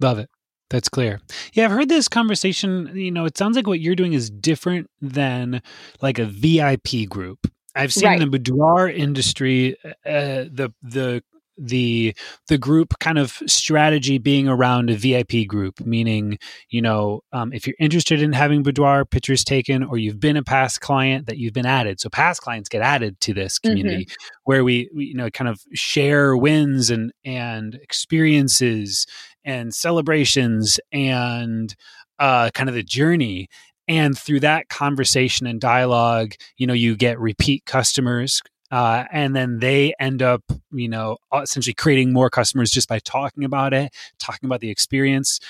[0.01, 0.29] Love it.
[0.69, 1.21] That's clear.
[1.53, 4.91] Yeah i've heard this conversation you know it sounds like what you're doing is different
[5.01, 5.63] than
[6.03, 7.47] like a vip group.
[7.75, 8.19] I've seen right.
[8.19, 11.23] the boudoir industry uh, the the
[11.59, 12.15] the
[12.49, 16.39] the group kind of strategy being around a VIP group, meaning
[16.71, 20.43] you know um, if you're interested in having boudoir pictures taken, or you've been a
[20.43, 22.01] past client that you've been added.
[22.01, 23.71] So past clients get added to this mm-hmm.
[23.71, 24.41] community mm-hmm.
[24.45, 29.07] where we, we you know kind of share wins and and experiences
[29.45, 31.75] and celebrations and
[32.19, 33.49] uh, kind of the journey
[33.89, 39.59] and through that conversation and dialogue you know you get repeat customers uh, and then
[39.59, 44.47] they end up you know essentially creating more customers just by talking about it talking
[44.47, 45.41] about the experience.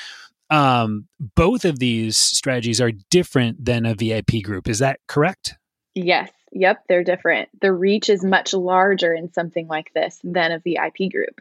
[0.48, 4.68] Um, both of these strategies are different than a vip group.
[4.68, 5.54] Is that correct?
[5.94, 6.30] Yes.
[6.52, 7.48] Yep they're different.
[7.60, 11.40] The reach is much larger in something like this than a vip group.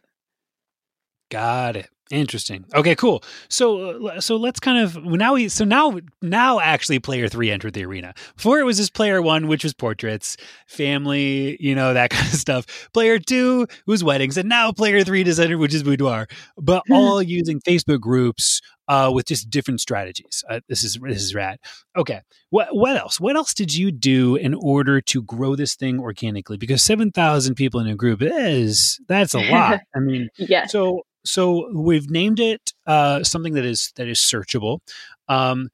[1.30, 2.66] Got it Interesting.
[2.76, 3.24] Okay, cool.
[3.50, 7.74] So uh, so let's kind of now we so now now actually player 3 entered
[7.74, 8.14] the arena.
[8.36, 10.38] Before it was just player 1 which was portraits,
[10.68, 12.90] family, you know, that kind of stuff.
[12.94, 17.24] Player 2 was weddings and now player 3 does enter which is boudoir, but all
[17.24, 20.44] using Facebook groups uh, with just different strategies.
[20.50, 21.60] Uh, this is this is rad.
[21.98, 23.20] Okay, what what else?
[23.20, 26.58] What else did you do in order to grow this thing organically?
[26.58, 29.80] Because seven thousand people in a group is that's a lot.
[29.96, 30.68] I mean, yeah.
[30.68, 34.80] So so we've named it uh, something that is that is searchable.
[35.28, 35.70] Um,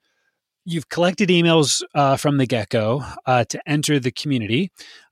[0.65, 4.71] you've collected emails uh, from the get go uh, to enter the community.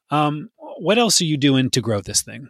[0.09, 2.47] Um, what else are you doing to grow this thing?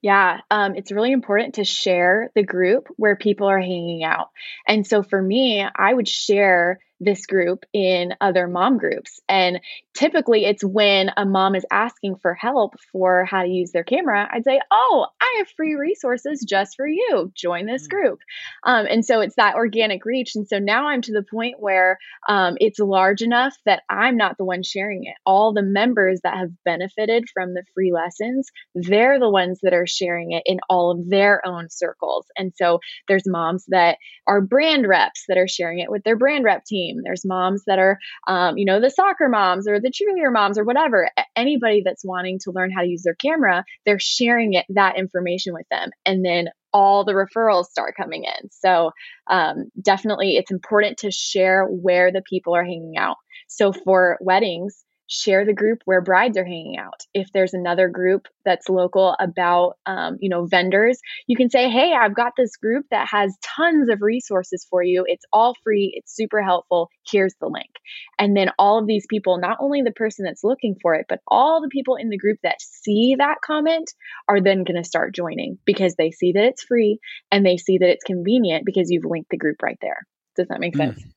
[0.00, 4.28] Yeah, um, it's really important to share the group where people are hanging out.
[4.66, 9.20] And so for me, I would share this group in other mom groups.
[9.28, 9.60] And
[9.94, 14.28] typically it's when a mom is asking for help for how to use their camera,
[14.30, 17.32] I'd say, Oh, I have free resources just for you.
[17.34, 17.90] Join this mm.
[17.90, 18.20] group.
[18.64, 20.34] Um, and so it's that organic reach.
[20.34, 24.36] And so now I'm to the point where um, it's large enough that I'm not
[24.38, 25.14] the one sharing it.
[25.24, 29.86] All the members that have benefited from the free lessons, they're the ones that are
[29.86, 32.26] sharing it in all of their own circles.
[32.36, 36.44] And so there's moms that are brand reps that are sharing it with their brand
[36.44, 37.00] rep team team.
[37.04, 40.64] There's moms that are, um, you know, the soccer moms or the cheerleader moms or
[40.64, 41.10] whatever.
[41.36, 45.54] Anybody that's wanting to learn how to use their camera, they're sharing it that information
[45.54, 48.50] with them, and then all the referrals start coming in.
[48.50, 48.90] So
[49.26, 53.16] um, definitely, it's important to share where the people are hanging out.
[53.48, 57.00] So for weddings, share the group where brides are hanging out.
[57.14, 61.94] If there's another group that's local about, um, you know, vendors, you can say, hey,
[61.94, 65.04] I've got this group that has tons of resources for you.
[65.06, 66.90] It's all free, it's super helpful.
[67.10, 67.70] Here's the link.
[68.18, 71.20] And then all of these people, not only the person that's looking for it, but
[71.26, 73.92] all the people in the group that see that comment
[74.28, 76.98] are then going to start joining because they see that it's free
[77.32, 80.06] and they see that it's convenient because you've linked the group right there.
[80.36, 80.80] Does that make hmm.
[80.80, 81.00] sense?
[81.00, 81.12] Mm.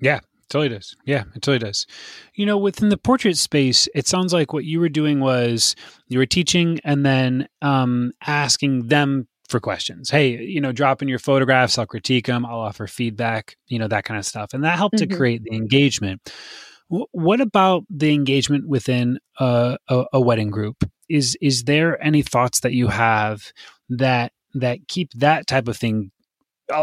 [0.00, 0.96] Yeah, Totally does.
[1.04, 1.86] Yeah, it totally does.
[2.34, 6.18] You know, within the portrait space, it sounds like what you were doing was you
[6.18, 10.08] were teaching and then um, asking them for questions.
[10.10, 11.76] Hey, you know, drop in your photographs.
[11.78, 12.46] I'll critique them.
[12.46, 13.56] I'll offer feedback.
[13.66, 15.10] You know, that kind of stuff, and that helped mm-hmm.
[15.10, 16.32] to create the engagement.
[16.90, 20.84] W- what about the engagement within a, a, a wedding group?
[21.10, 23.52] Is is there any thoughts that you have
[23.90, 26.10] that that keep that type of thing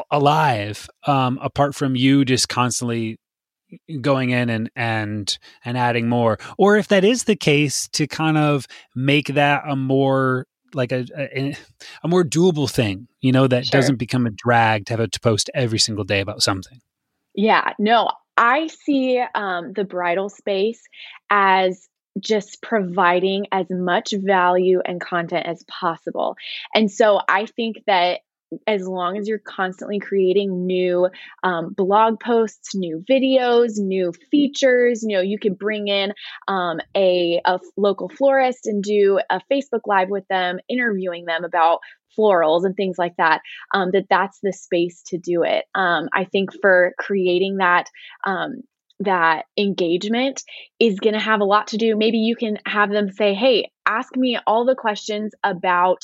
[0.09, 3.19] alive um, apart from you just constantly
[4.01, 8.37] going in and and and adding more or if that is the case to kind
[8.37, 11.55] of make that a more like a a,
[12.03, 13.79] a more doable thing you know that sure.
[13.79, 16.79] doesn't become a drag to have to post every single day about something
[17.33, 20.81] yeah no i see um, the bridal space
[21.29, 21.87] as
[22.19, 26.37] just providing as much value and content as possible.
[26.73, 28.21] And so I think that
[28.67, 31.09] as long as you're constantly creating new
[31.43, 36.13] um, blog posts, new videos, new features, you know, you could bring in
[36.47, 41.79] um, a, a local florist and do a Facebook Live with them, interviewing them about
[42.17, 43.41] florals and things like that
[43.73, 45.65] um, that that's the space to do it.
[45.75, 47.89] Um, i think for creating that
[48.25, 48.61] um,
[49.01, 50.43] that engagement
[50.79, 51.97] is going to have a lot to do.
[51.97, 55.99] Maybe you can have them say hey ask me all the questions about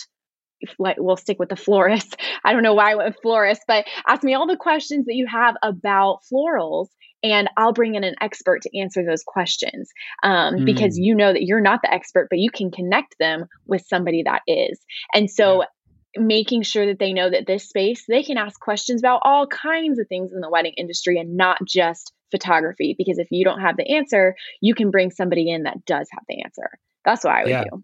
[0.79, 2.15] like we'll stick with the florist.
[2.43, 5.27] I don't know why I went florist, but ask me all the questions that you
[5.27, 6.87] have about florals
[7.23, 9.91] and I'll bring in an expert to answer those questions
[10.23, 10.65] um, mm.
[10.65, 14.23] because you know that you're not the expert, but you can connect them with somebody
[14.23, 14.79] that is.
[15.13, 16.23] And so, yeah.
[16.23, 19.99] making sure that they know that this space, they can ask questions about all kinds
[19.99, 22.95] of things in the wedding industry and not just photography.
[22.97, 26.23] Because if you don't have the answer, you can bring somebody in that does have
[26.27, 26.69] the answer.
[27.05, 27.63] That's what I would yeah.
[27.65, 27.83] do.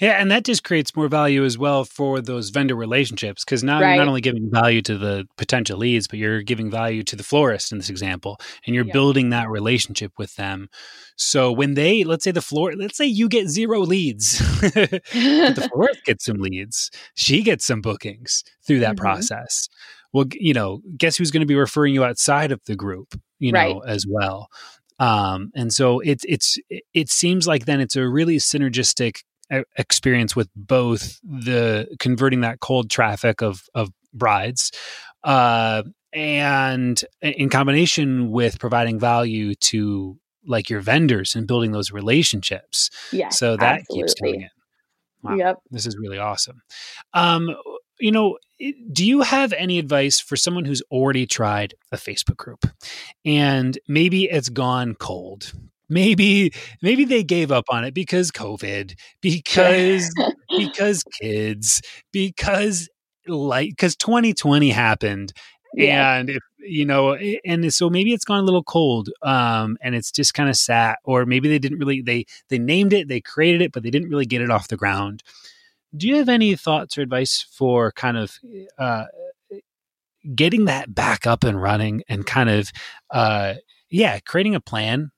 [0.00, 3.80] Yeah, and that just creates more value as well for those vendor relationships because now
[3.80, 3.90] right.
[3.90, 7.22] you're not only giving value to the potential leads, but you're giving value to the
[7.22, 8.92] florist in this example, and you're yeah.
[8.92, 10.68] building that relationship with them.
[11.16, 16.04] So when they, let's say the floor, let's say you get zero leads, the florist
[16.04, 19.04] gets some leads, she gets some bookings through that mm-hmm.
[19.04, 19.68] process.
[20.12, 23.52] Well, you know, guess who's going to be referring you outside of the group, you
[23.52, 23.74] right.
[23.74, 24.48] know, as well.
[25.00, 26.58] Um, and so it's it's
[26.92, 29.22] it seems like then it's a really synergistic
[29.76, 34.72] experience with both the converting that cold traffic of of brides
[35.24, 35.82] uh,
[36.12, 42.90] and in combination with providing value to like your vendors and building those relationships.
[43.12, 43.28] Yeah.
[43.28, 44.02] So that absolutely.
[44.02, 44.50] keeps coming in.
[45.22, 45.34] Wow.
[45.36, 45.56] Yep.
[45.70, 46.62] This is really awesome.
[47.12, 47.54] Um,
[47.98, 48.38] you know,
[48.92, 52.66] do you have any advice for someone who's already tried a Facebook group
[53.24, 55.52] and maybe it's gone cold?
[55.90, 60.14] Maybe maybe they gave up on it because covid because
[60.56, 61.82] because kids
[62.12, 62.88] because
[63.26, 65.32] like because 2020 happened
[65.74, 66.14] yeah.
[66.14, 70.10] and if you know and so maybe it's gone a little cold um and it's
[70.10, 73.62] just kind of sat or maybe they didn't really they they named it they created
[73.62, 75.22] it but they didn't really get it off the ground
[75.96, 78.38] do you have any thoughts or advice for kind of
[78.78, 79.04] uh
[80.34, 82.70] getting that back up and running and kind of
[83.10, 83.54] uh
[83.90, 85.10] yeah creating a plan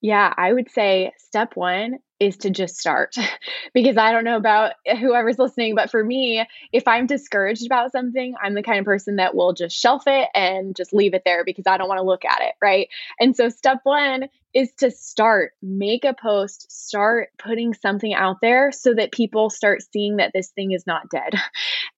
[0.00, 3.14] yeah, I would say step one is to just start
[3.74, 8.34] because I don't know about whoever's listening, but for me, if I'm discouraged about something,
[8.42, 11.44] I'm the kind of person that will just shelf it and just leave it there
[11.44, 12.54] because I don't want to look at it.
[12.62, 12.88] Right.
[13.18, 18.72] And so, step one is to start, make a post, start putting something out there
[18.72, 21.34] so that people start seeing that this thing is not dead.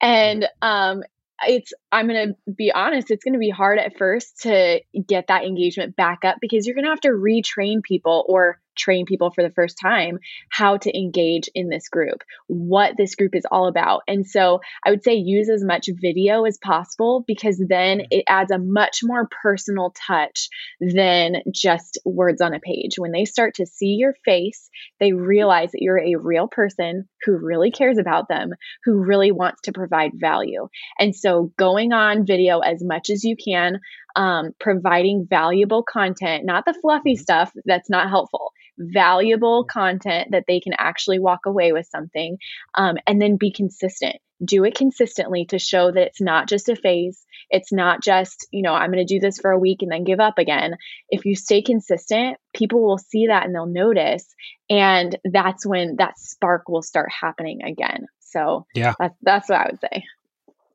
[0.04, 1.04] And um,
[1.46, 5.26] it's i'm going to be honest it's going to be hard at first to get
[5.28, 9.30] that engagement back up because you're going to have to retrain people or train people
[9.30, 10.18] for the first time
[10.50, 14.02] how to engage in this group, what this group is all about.
[14.08, 18.06] And so I would say use as much video as possible because then mm-hmm.
[18.10, 20.48] it adds a much more personal touch
[20.80, 22.98] than just words on a page.
[22.98, 24.70] When they start to see your face,
[25.00, 28.50] they realize that you're a real person who really cares about them,
[28.84, 30.68] who really wants to provide value.
[30.98, 33.80] And so going on video as much as you can,
[34.16, 37.22] um, providing valuable content, not the fluffy mm-hmm.
[37.22, 42.38] stuff that's not helpful valuable content that they can actually walk away with something
[42.74, 44.16] um, and then be consistent.
[44.44, 47.24] Do it consistently to show that it's not just a phase.
[47.50, 50.04] It's not just you know i'm going to do this for a week and then
[50.04, 50.76] give up again.
[51.10, 54.26] If you stay consistent people will see that and they'll notice
[54.68, 58.06] and that's when that spark will start happening again.
[58.20, 58.94] So yeah.
[58.98, 60.04] that's, that's what i would say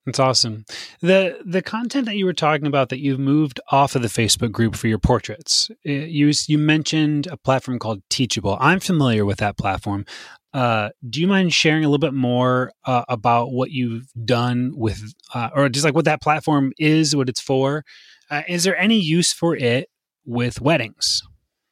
[0.08, 0.64] that's awesome.
[1.02, 4.54] The the content that you were talking about that you've moved off of the Facebook
[4.54, 5.70] group for your portraits.
[5.86, 8.58] Eh, you you mentioned a platform called Teachable.
[8.62, 10.06] I'm familiar with that platform.
[10.54, 15.14] Uh, do you mind sharing a little bit more uh, about what you've done with,
[15.34, 17.84] uh, or just like what that platform is, what it's for?
[18.32, 19.90] Uh, is there any use for it
[20.26, 21.22] with weddings?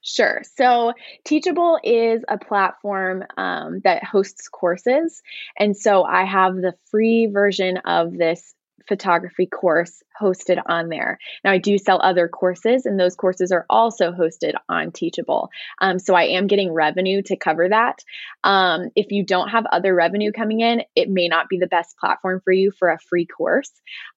[0.07, 0.43] Sure.
[0.55, 0.93] So,
[1.23, 5.23] Teachable is a platform um, that hosts courses.
[5.57, 8.53] And so, I have the free version of this
[8.87, 11.17] photography course hosted on there.
[11.43, 15.49] Now, I do sell other courses, and those courses are also hosted on Teachable.
[15.81, 18.03] Um, so, I am getting revenue to cover that.
[18.43, 21.97] Um, if you don't have other revenue coming in, it may not be the best
[21.97, 23.71] platform for you for a free course.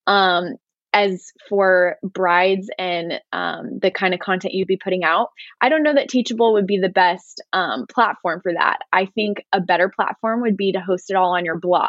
[0.07, 0.57] Um,
[0.93, 5.29] as for brides and um, the kind of content you'd be putting out,
[5.61, 8.79] I don't know that Teachable would be the best um, platform for that.
[8.93, 11.89] I think a better platform would be to host it all on your blog.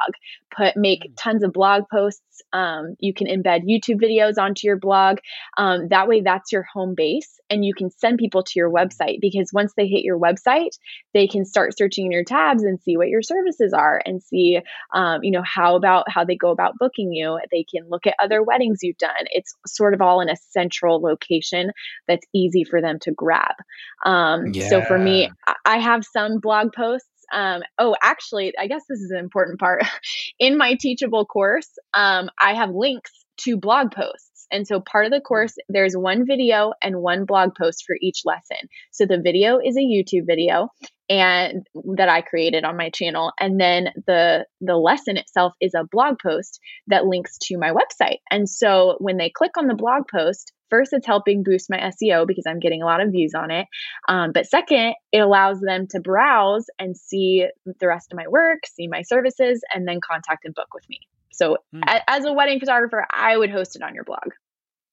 [0.55, 1.13] Put make mm.
[1.15, 2.41] tons of blog posts.
[2.51, 5.17] Um, you can embed YouTube videos onto your blog.
[5.57, 9.19] Um, that way, that's your home base, and you can send people to your website
[9.21, 10.77] because once they hit your website,
[11.13, 14.59] they can start searching in your tabs and see what your services are and see,
[14.93, 17.39] um, you know, how about how they go about booking you.
[17.51, 19.25] They can look at other weddings you've done.
[19.31, 21.71] It's sort of all in a central location
[22.07, 23.55] that's easy for them to grab.
[24.05, 24.69] Um, yeah.
[24.69, 25.31] So for me,
[25.65, 27.07] I have some blog posts.
[27.31, 29.83] Um, oh, actually, I guess this is an important part.
[30.39, 33.11] in my teachable course, um, I have links
[33.41, 34.28] to blog posts.
[34.51, 38.21] And so part of the course, there's one video and one blog post for each
[38.25, 38.69] lesson.
[38.91, 40.69] So the video is a YouTube video
[41.09, 43.31] and that I created on my channel.
[43.39, 48.19] And then the the lesson itself is a blog post that links to my website.
[48.29, 52.27] And so when they click on the blog post, first it's helping boost my SEO
[52.27, 53.65] because I'm getting a lot of views on it.
[54.07, 57.47] Um, but second, it allows them to browse and see
[57.79, 60.99] the rest of my work, see my services, and then contact and book with me.
[61.32, 61.84] So, mm.
[61.88, 64.30] a- as a wedding photographer, I would host it on your blog.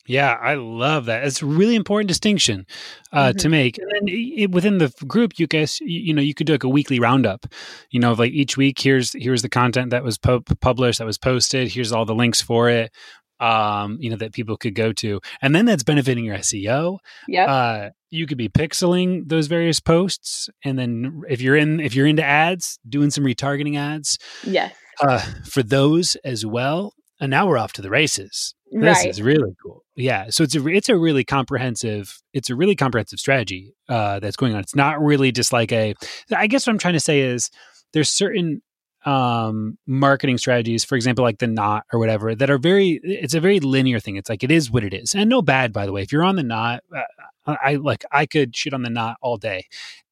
[0.06, 1.24] Yeah, I love that.
[1.24, 2.66] It's a really important distinction
[3.12, 3.38] uh, mm-hmm.
[3.38, 3.78] to make.
[3.78, 6.64] And then it, within the group, you guys, you, you, know, you could do like
[6.64, 7.46] a weekly roundup.
[7.90, 11.18] You know, like each week, here's here's the content that was po- published, that was
[11.18, 11.68] posted.
[11.68, 12.92] Here's all the links for it.
[13.38, 16.98] Um, you know, that people could go to, and then that's benefiting your SEO.
[17.28, 17.44] Yeah.
[17.44, 22.06] Uh, you could be pixeling those various posts, and then if you're in if you're
[22.06, 24.18] into ads, doing some retargeting ads.
[24.42, 24.74] Yes.
[25.00, 26.94] Uh, for those as well.
[27.20, 28.54] And now we're off to the races.
[28.70, 29.06] This right.
[29.08, 29.84] is really cool.
[29.94, 30.26] Yeah.
[30.30, 34.54] So it's a it's a really comprehensive it's a really comprehensive strategy uh, that's going
[34.54, 34.60] on.
[34.60, 35.94] It's not really just like a.
[36.34, 37.50] I guess what I'm trying to say is
[37.92, 38.60] there's certain
[39.06, 43.00] um, marketing strategies, for example, like the knot or whatever, that are very.
[43.02, 44.16] It's a very linear thing.
[44.16, 46.02] It's like it is what it is, and no bad by the way.
[46.02, 49.36] If you're on the knot, uh, I like I could shit on the knot all
[49.36, 49.66] day,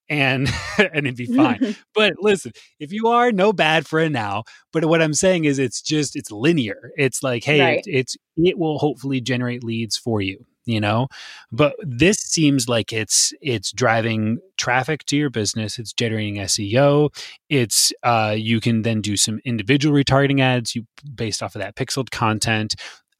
[0.08, 0.48] and
[0.78, 1.76] and it'd be fine.
[1.94, 5.58] but listen, if you are no bad for it now, but what I'm saying is
[5.58, 6.90] it's just it's linear.
[6.96, 7.82] It's like, hey, right.
[7.86, 11.08] it, it's it will hopefully generate leads for you, you know?
[11.52, 17.14] But this seems like it's it's driving traffic to your business, it's generating SEO,
[17.48, 21.76] it's uh you can then do some individual retargeting ads you based off of that
[21.76, 22.74] pixeled content.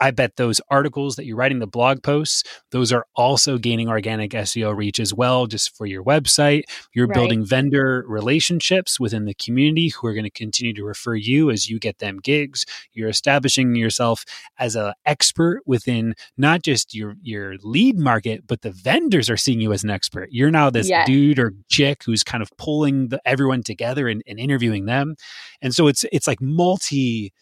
[0.04, 4.32] I bet those articles that you're writing, the blog posts, those are also gaining organic
[4.32, 6.64] SEO reach as well, just for your website.
[6.92, 7.14] You're right.
[7.14, 11.70] building vendor relationships within the community who are going to continue to refer you as
[11.70, 12.66] you get them gigs.
[12.92, 14.26] You're establishing yourself
[14.58, 19.62] as an expert within not just your your lead market, but the vendors are seeing
[19.62, 20.28] you as an expert.
[20.30, 21.06] You're now this yes.
[21.06, 25.16] dude or chick who's kind of pulling the, everyone together and, and interviewing them.
[25.62, 27.32] And so it's it's like multi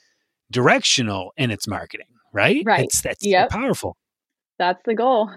[0.53, 2.63] directional in its marketing right?
[2.65, 2.85] Right.
[2.85, 3.51] It's that's yep.
[3.51, 3.97] powerful.
[4.59, 5.31] That's the goal.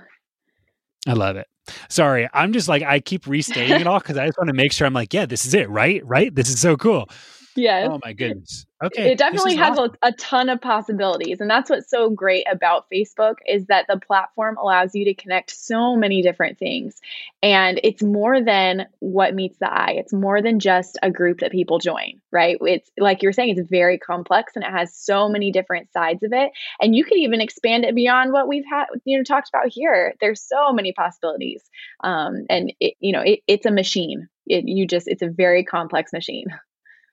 [1.08, 1.48] I love it.
[1.90, 4.72] Sorry, I'm just like I keep restating it all because I just want to make
[4.72, 6.02] sure I'm like, yeah, this is it, right?
[6.06, 6.34] Right?
[6.34, 7.10] This is so cool.
[7.56, 7.88] Yes.
[7.90, 8.66] Oh my goodness.
[8.84, 9.12] Okay.
[9.12, 9.96] It definitely has awesome.
[10.02, 11.40] a, a, ton of possibilities.
[11.40, 15.52] And that's what's so great about Facebook is that the platform allows you to connect
[15.52, 17.00] so many different things.
[17.42, 19.94] And it's more than what meets the eye.
[19.98, 22.58] It's more than just a group that people join, right?
[22.62, 26.34] It's like you're saying, it's very complex and it has so many different sides of
[26.34, 26.52] it.
[26.82, 30.14] And you could even expand it beyond what we've had, you know, talked about here.
[30.20, 31.64] There's so many possibilities.
[32.04, 34.28] Um, and it, you know, it, it's a machine.
[34.46, 36.48] It, you just, it's a very complex machine.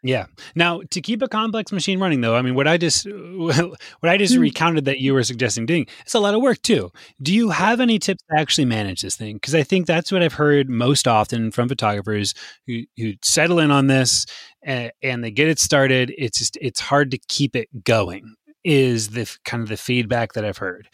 [0.05, 0.27] Yeah.
[0.57, 4.17] Now, to keep a complex machine running, though, I mean, what I just what I
[4.17, 4.43] just mm-hmm.
[4.43, 6.91] recounted that you were suggesting doing, it's a lot of work too.
[7.21, 9.37] Do you have any tips to actually manage this thing?
[9.37, 12.35] Because I think that's what I've heard most often from photographers
[12.67, 14.27] who who settle in on this
[14.63, 16.13] and, and they get it started.
[16.19, 18.35] It's just it's hard to keep it going.
[18.65, 20.89] Is the kind of the feedback that I've heard.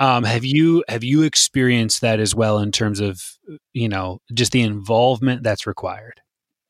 [0.00, 3.22] Um, have you have you experienced that as well in terms of
[3.72, 6.20] you know just the involvement that's required?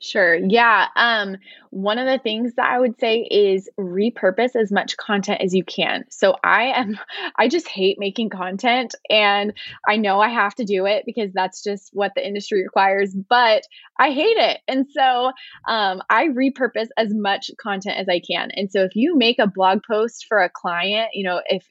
[0.03, 0.35] Sure.
[0.35, 0.89] Yeah.
[0.97, 1.37] Um,
[1.73, 5.65] one of the things that I would say is repurpose as much content as you
[5.65, 6.05] can.
[6.11, 6.99] So I am,
[7.39, 9.53] I just hate making content and
[9.89, 13.63] I know I have to do it because that's just what the industry requires, but
[13.99, 14.61] I hate it.
[14.69, 15.33] And so
[15.69, 18.51] um, I repurpose as much content as I can.
[18.53, 21.65] And so if you make a blog post for a client, you know, if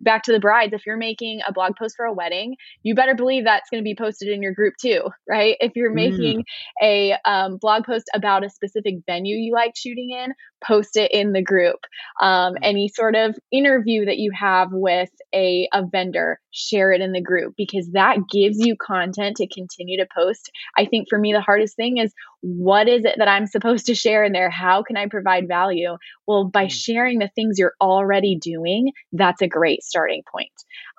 [0.00, 3.14] back to the brides, if you're making a blog post for a wedding, you better
[3.14, 5.56] believe that's going to be posted in your group too, right?
[5.60, 6.10] If you're mm.
[6.10, 6.44] making mm.
[6.82, 10.32] a um, blog blog post about a specific venue you like shooting in,
[10.64, 11.80] post it in the group.
[12.20, 12.64] Um, mm-hmm.
[12.64, 17.22] any sort of interview that you have with a, a vendor, share it in the
[17.22, 20.50] group because that gives you content to continue to post.
[20.76, 22.12] I think for me, the hardest thing is
[22.42, 24.50] what is it that I'm supposed to share in there?
[24.50, 25.96] How can I provide value?
[26.26, 26.70] Well, by mm.
[26.70, 30.52] sharing the things you're already doing, that's a great starting point.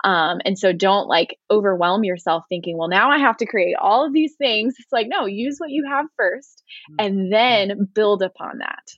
[0.06, 4.06] Um, and so don't like overwhelm yourself thinking, well, now I have to create all
[4.06, 4.76] of these things.
[4.80, 7.06] It's like, no, use what you have first mm.
[7.06, 8.94] and then build upon that.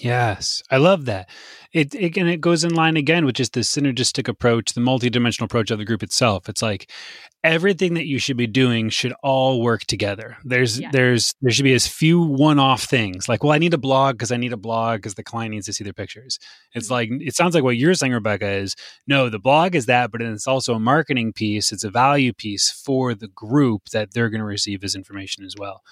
[0.00, 1.28] Yes, I love that.
[1.72, 5.44] It, it and it goes in line again with just the synergistic approach, the multidimensional
[5.44, 6.48] approach of the group itself.
[6.48, 6.90] It's like
[7.44, 10.36] everything that you should be doing should all work together.
[10.42, 10.90] There's yeah.
[10.92, 13.28] there's there should be as few one-off things.
[13.28, 15.66] Like, well, I need a blog because I need a blog because the client needs
[15.66, 16.40] to see their pictures.
[16.72, 16.92] It's mm-hmm.
[16.92, 18.74] like it sounds like what you're saying, Rebecca, is
[19.06, 21.70] no, the blog is that, but it's also a marketing piece.
[21.70, 25.54] It's a value piece for the group that they're going to receive as information as
[25.56, 25.82] well.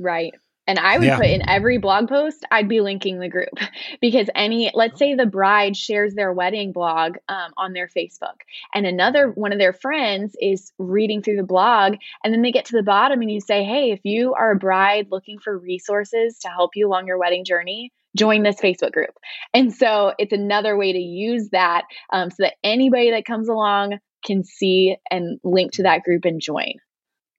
[0.00, 0.34] Right.
[0.68, 1.16] And I would yeah.
[1.16, 3.58] put in every blog post, I'd be linking the group
[4.02, 8.42] because any, let's say the bride shares their wedding blog um, on their Facebook,
[8.74, 12.66] and another one of their friends is reading through the blog, and then they get
[12.66, 16.38] to the bottom and you say, Hey, if you are a bride looking for resources
[16.40, 19.14] to help you along your wedding journey, join this Facebook group.
[19.54, 23.98] And so it's another way to use that um, so that anybody that comes along
[24.22, 26.74] can see and link to that group and join.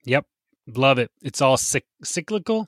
[0.05, 0.25] Yep.
[0.75, 1.11] Love it.
[1.21, 2.67] It's all cyclical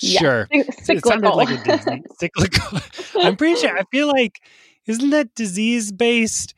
[0.00, 0.20] yeah.
[0.20, 0.48] Sure.
[0.82, 0.96] Cyclical.
[0.96, 2.04] It sounded like a disease.
[2.18, 2.80] cyclical.
[3.20, 3.76] I'm pretty sure.
[3.76, 4.40] I feel like
[4.86, 6.54] isn't that disease based?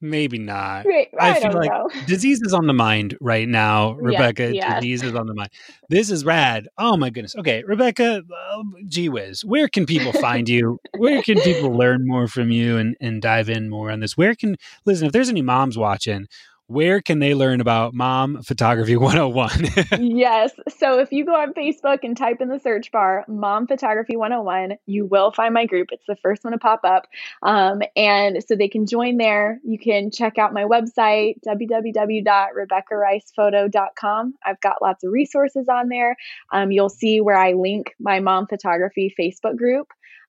[0.00, 0.86] maybe not.
[0.86, 1.90] Right, I, I feel like know.
[2.06, 4.54] disease is on the mind right now, Rebecca.
[4.54, 4.74] Yes, yes.
[4.80, 5.50] Disease is on the mind.
[5.88, 6.68] This is rad.
[6.78, 7.34] Oh my goodness.
[7.36, 10.78] Okay, Rebecca, uh, gee whiz, where can people find you?
[10.96, 14.16] Where can people learn more from you and, and dive in more on this?
[14.16, 16.26] Where can, listen, if there's any moms watching,
[16.68, 19.64] where can they learn about Mom Photography 101?
[20.00, 20.52] yes.
[20.78, 24.76] So if you go on Facebook and type in the search bar Mom Photography 101,
[24.84, 25.88] you will find my group.
[25.92, 27.06] It's the first one to pop up.
[27.42, 29.60] Um, and so they can join there.
[29.64, 34.34] You can check out my website, www.rebeccaricephoto.com.
[34.44, 36.18] I've got lots of resources on there.
[36.52, 39.88] Um, you'll see where I link my Mom Photography Facebook group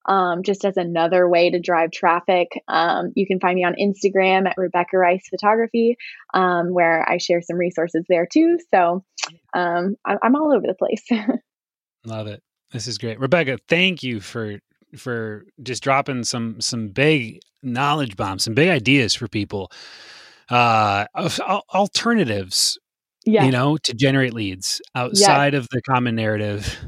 [0.09, 2.49] um, just as another way to drive traffic.
[2.67, 5.97] Um, you can find me on Instagram at Rebecca Rice Photography,
[6.33, 8.57] um, where I share some resources there too.
[8.73, 9.05] So
[9.53, 11.05] um, I- I'm all over the place.
[12.05, 12.41] Love it.
[12.71, 13.59] This is great, Rebecca.
[13.67, 14.59] Thank you for
[14.97, 19.71] for just dropping some some big knowledge bombs, some big ideas for people.
[20.49, 21.05] Uh,
[21.73, 22.79] alternatives,
[23.25, 23.45] yeah.
[23.45, 26.79] you know, to generate leads outside of the common narrative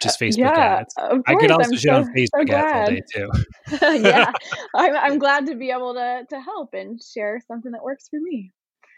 [0.00, 0.94] which is Facebook yeah, ads.
[1.26, 4.02] I could also I'm so, on Facebook so ads all day too.
[4.02, 4.32] yeah,
[4.74, 8.20] I'm, I'm glad to be able to to help and share something that works for
[8.20, 8.52] me.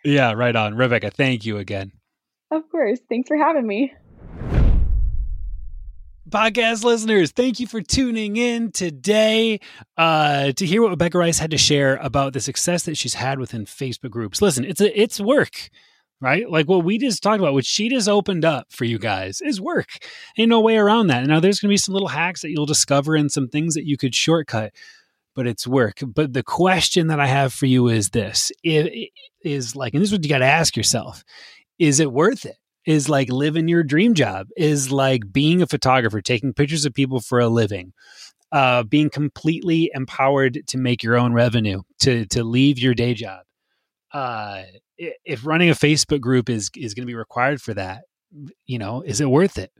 [0.04, 1.10] Yeah, right on, Rebecca.
[1.10, 1.92] Thank you again.
[2.50, 2.98] Of course.
[3.08, 3.92] Thanks for having me.
[6.30, 9.60] Podcast listeners, thank you for tuning in today
[9.96, 13.38] uh, to hear what Rebecca Rice had to share about the success that she's had
[13.38, 14.42] within Facebook groups.
[14.42, 15.70] Listen, it's a it's work
[16.20, 16.48] right?
[16.50, 19.60] Like what we just talked about, what she just opened up for you guys is
[19.60, 19.88] work.
[20.36, 21.26] Ain't no way around that.
[21.26, 23.86] Now there's going to be some little hacks that you'll discover and some things that
[23.86, 24.72] you could shortcut,
[25.34, 26.00] but it's work.
[26.04, 29.10] But the question that I have for you is this: it
[29.42, 31.22] is like, and this is what you got to ask yourself:
[31.78, 32.56] Is it worth it?
[32.86, 34.48] Is like living your dream job?
[34.56, 37.92] Is like being a photographer, taking pictures of people for a living?
[38.50, 43.42] Uh, being completely empowered to make your own revenue, to to leave your day job,
[44.14, 44.62] uh,
[44.98, 48.04] if running a Facebook group is is going to be required for that,
[48.66, 49.72] you know, is it worth it?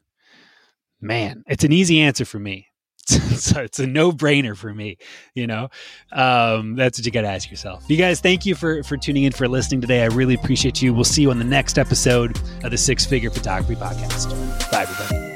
[1.01, 2.69] Man, it's an easy answer for me.
[3.09, 4.99] so it's a no brainer for me.
[5.35, 5.69] You know,
[6.13, 7.85] um, that's what you got to ask yourself.
[7.89, 10.03] You guys, thank you for for tuning in for listening today.
[10.03, 10.93] I really appreciate you.
[10.93, 14.31] We'll see you on the next episode of the Six Figure Photography Podcast.
[14.71, 15.28] Bye, everybody.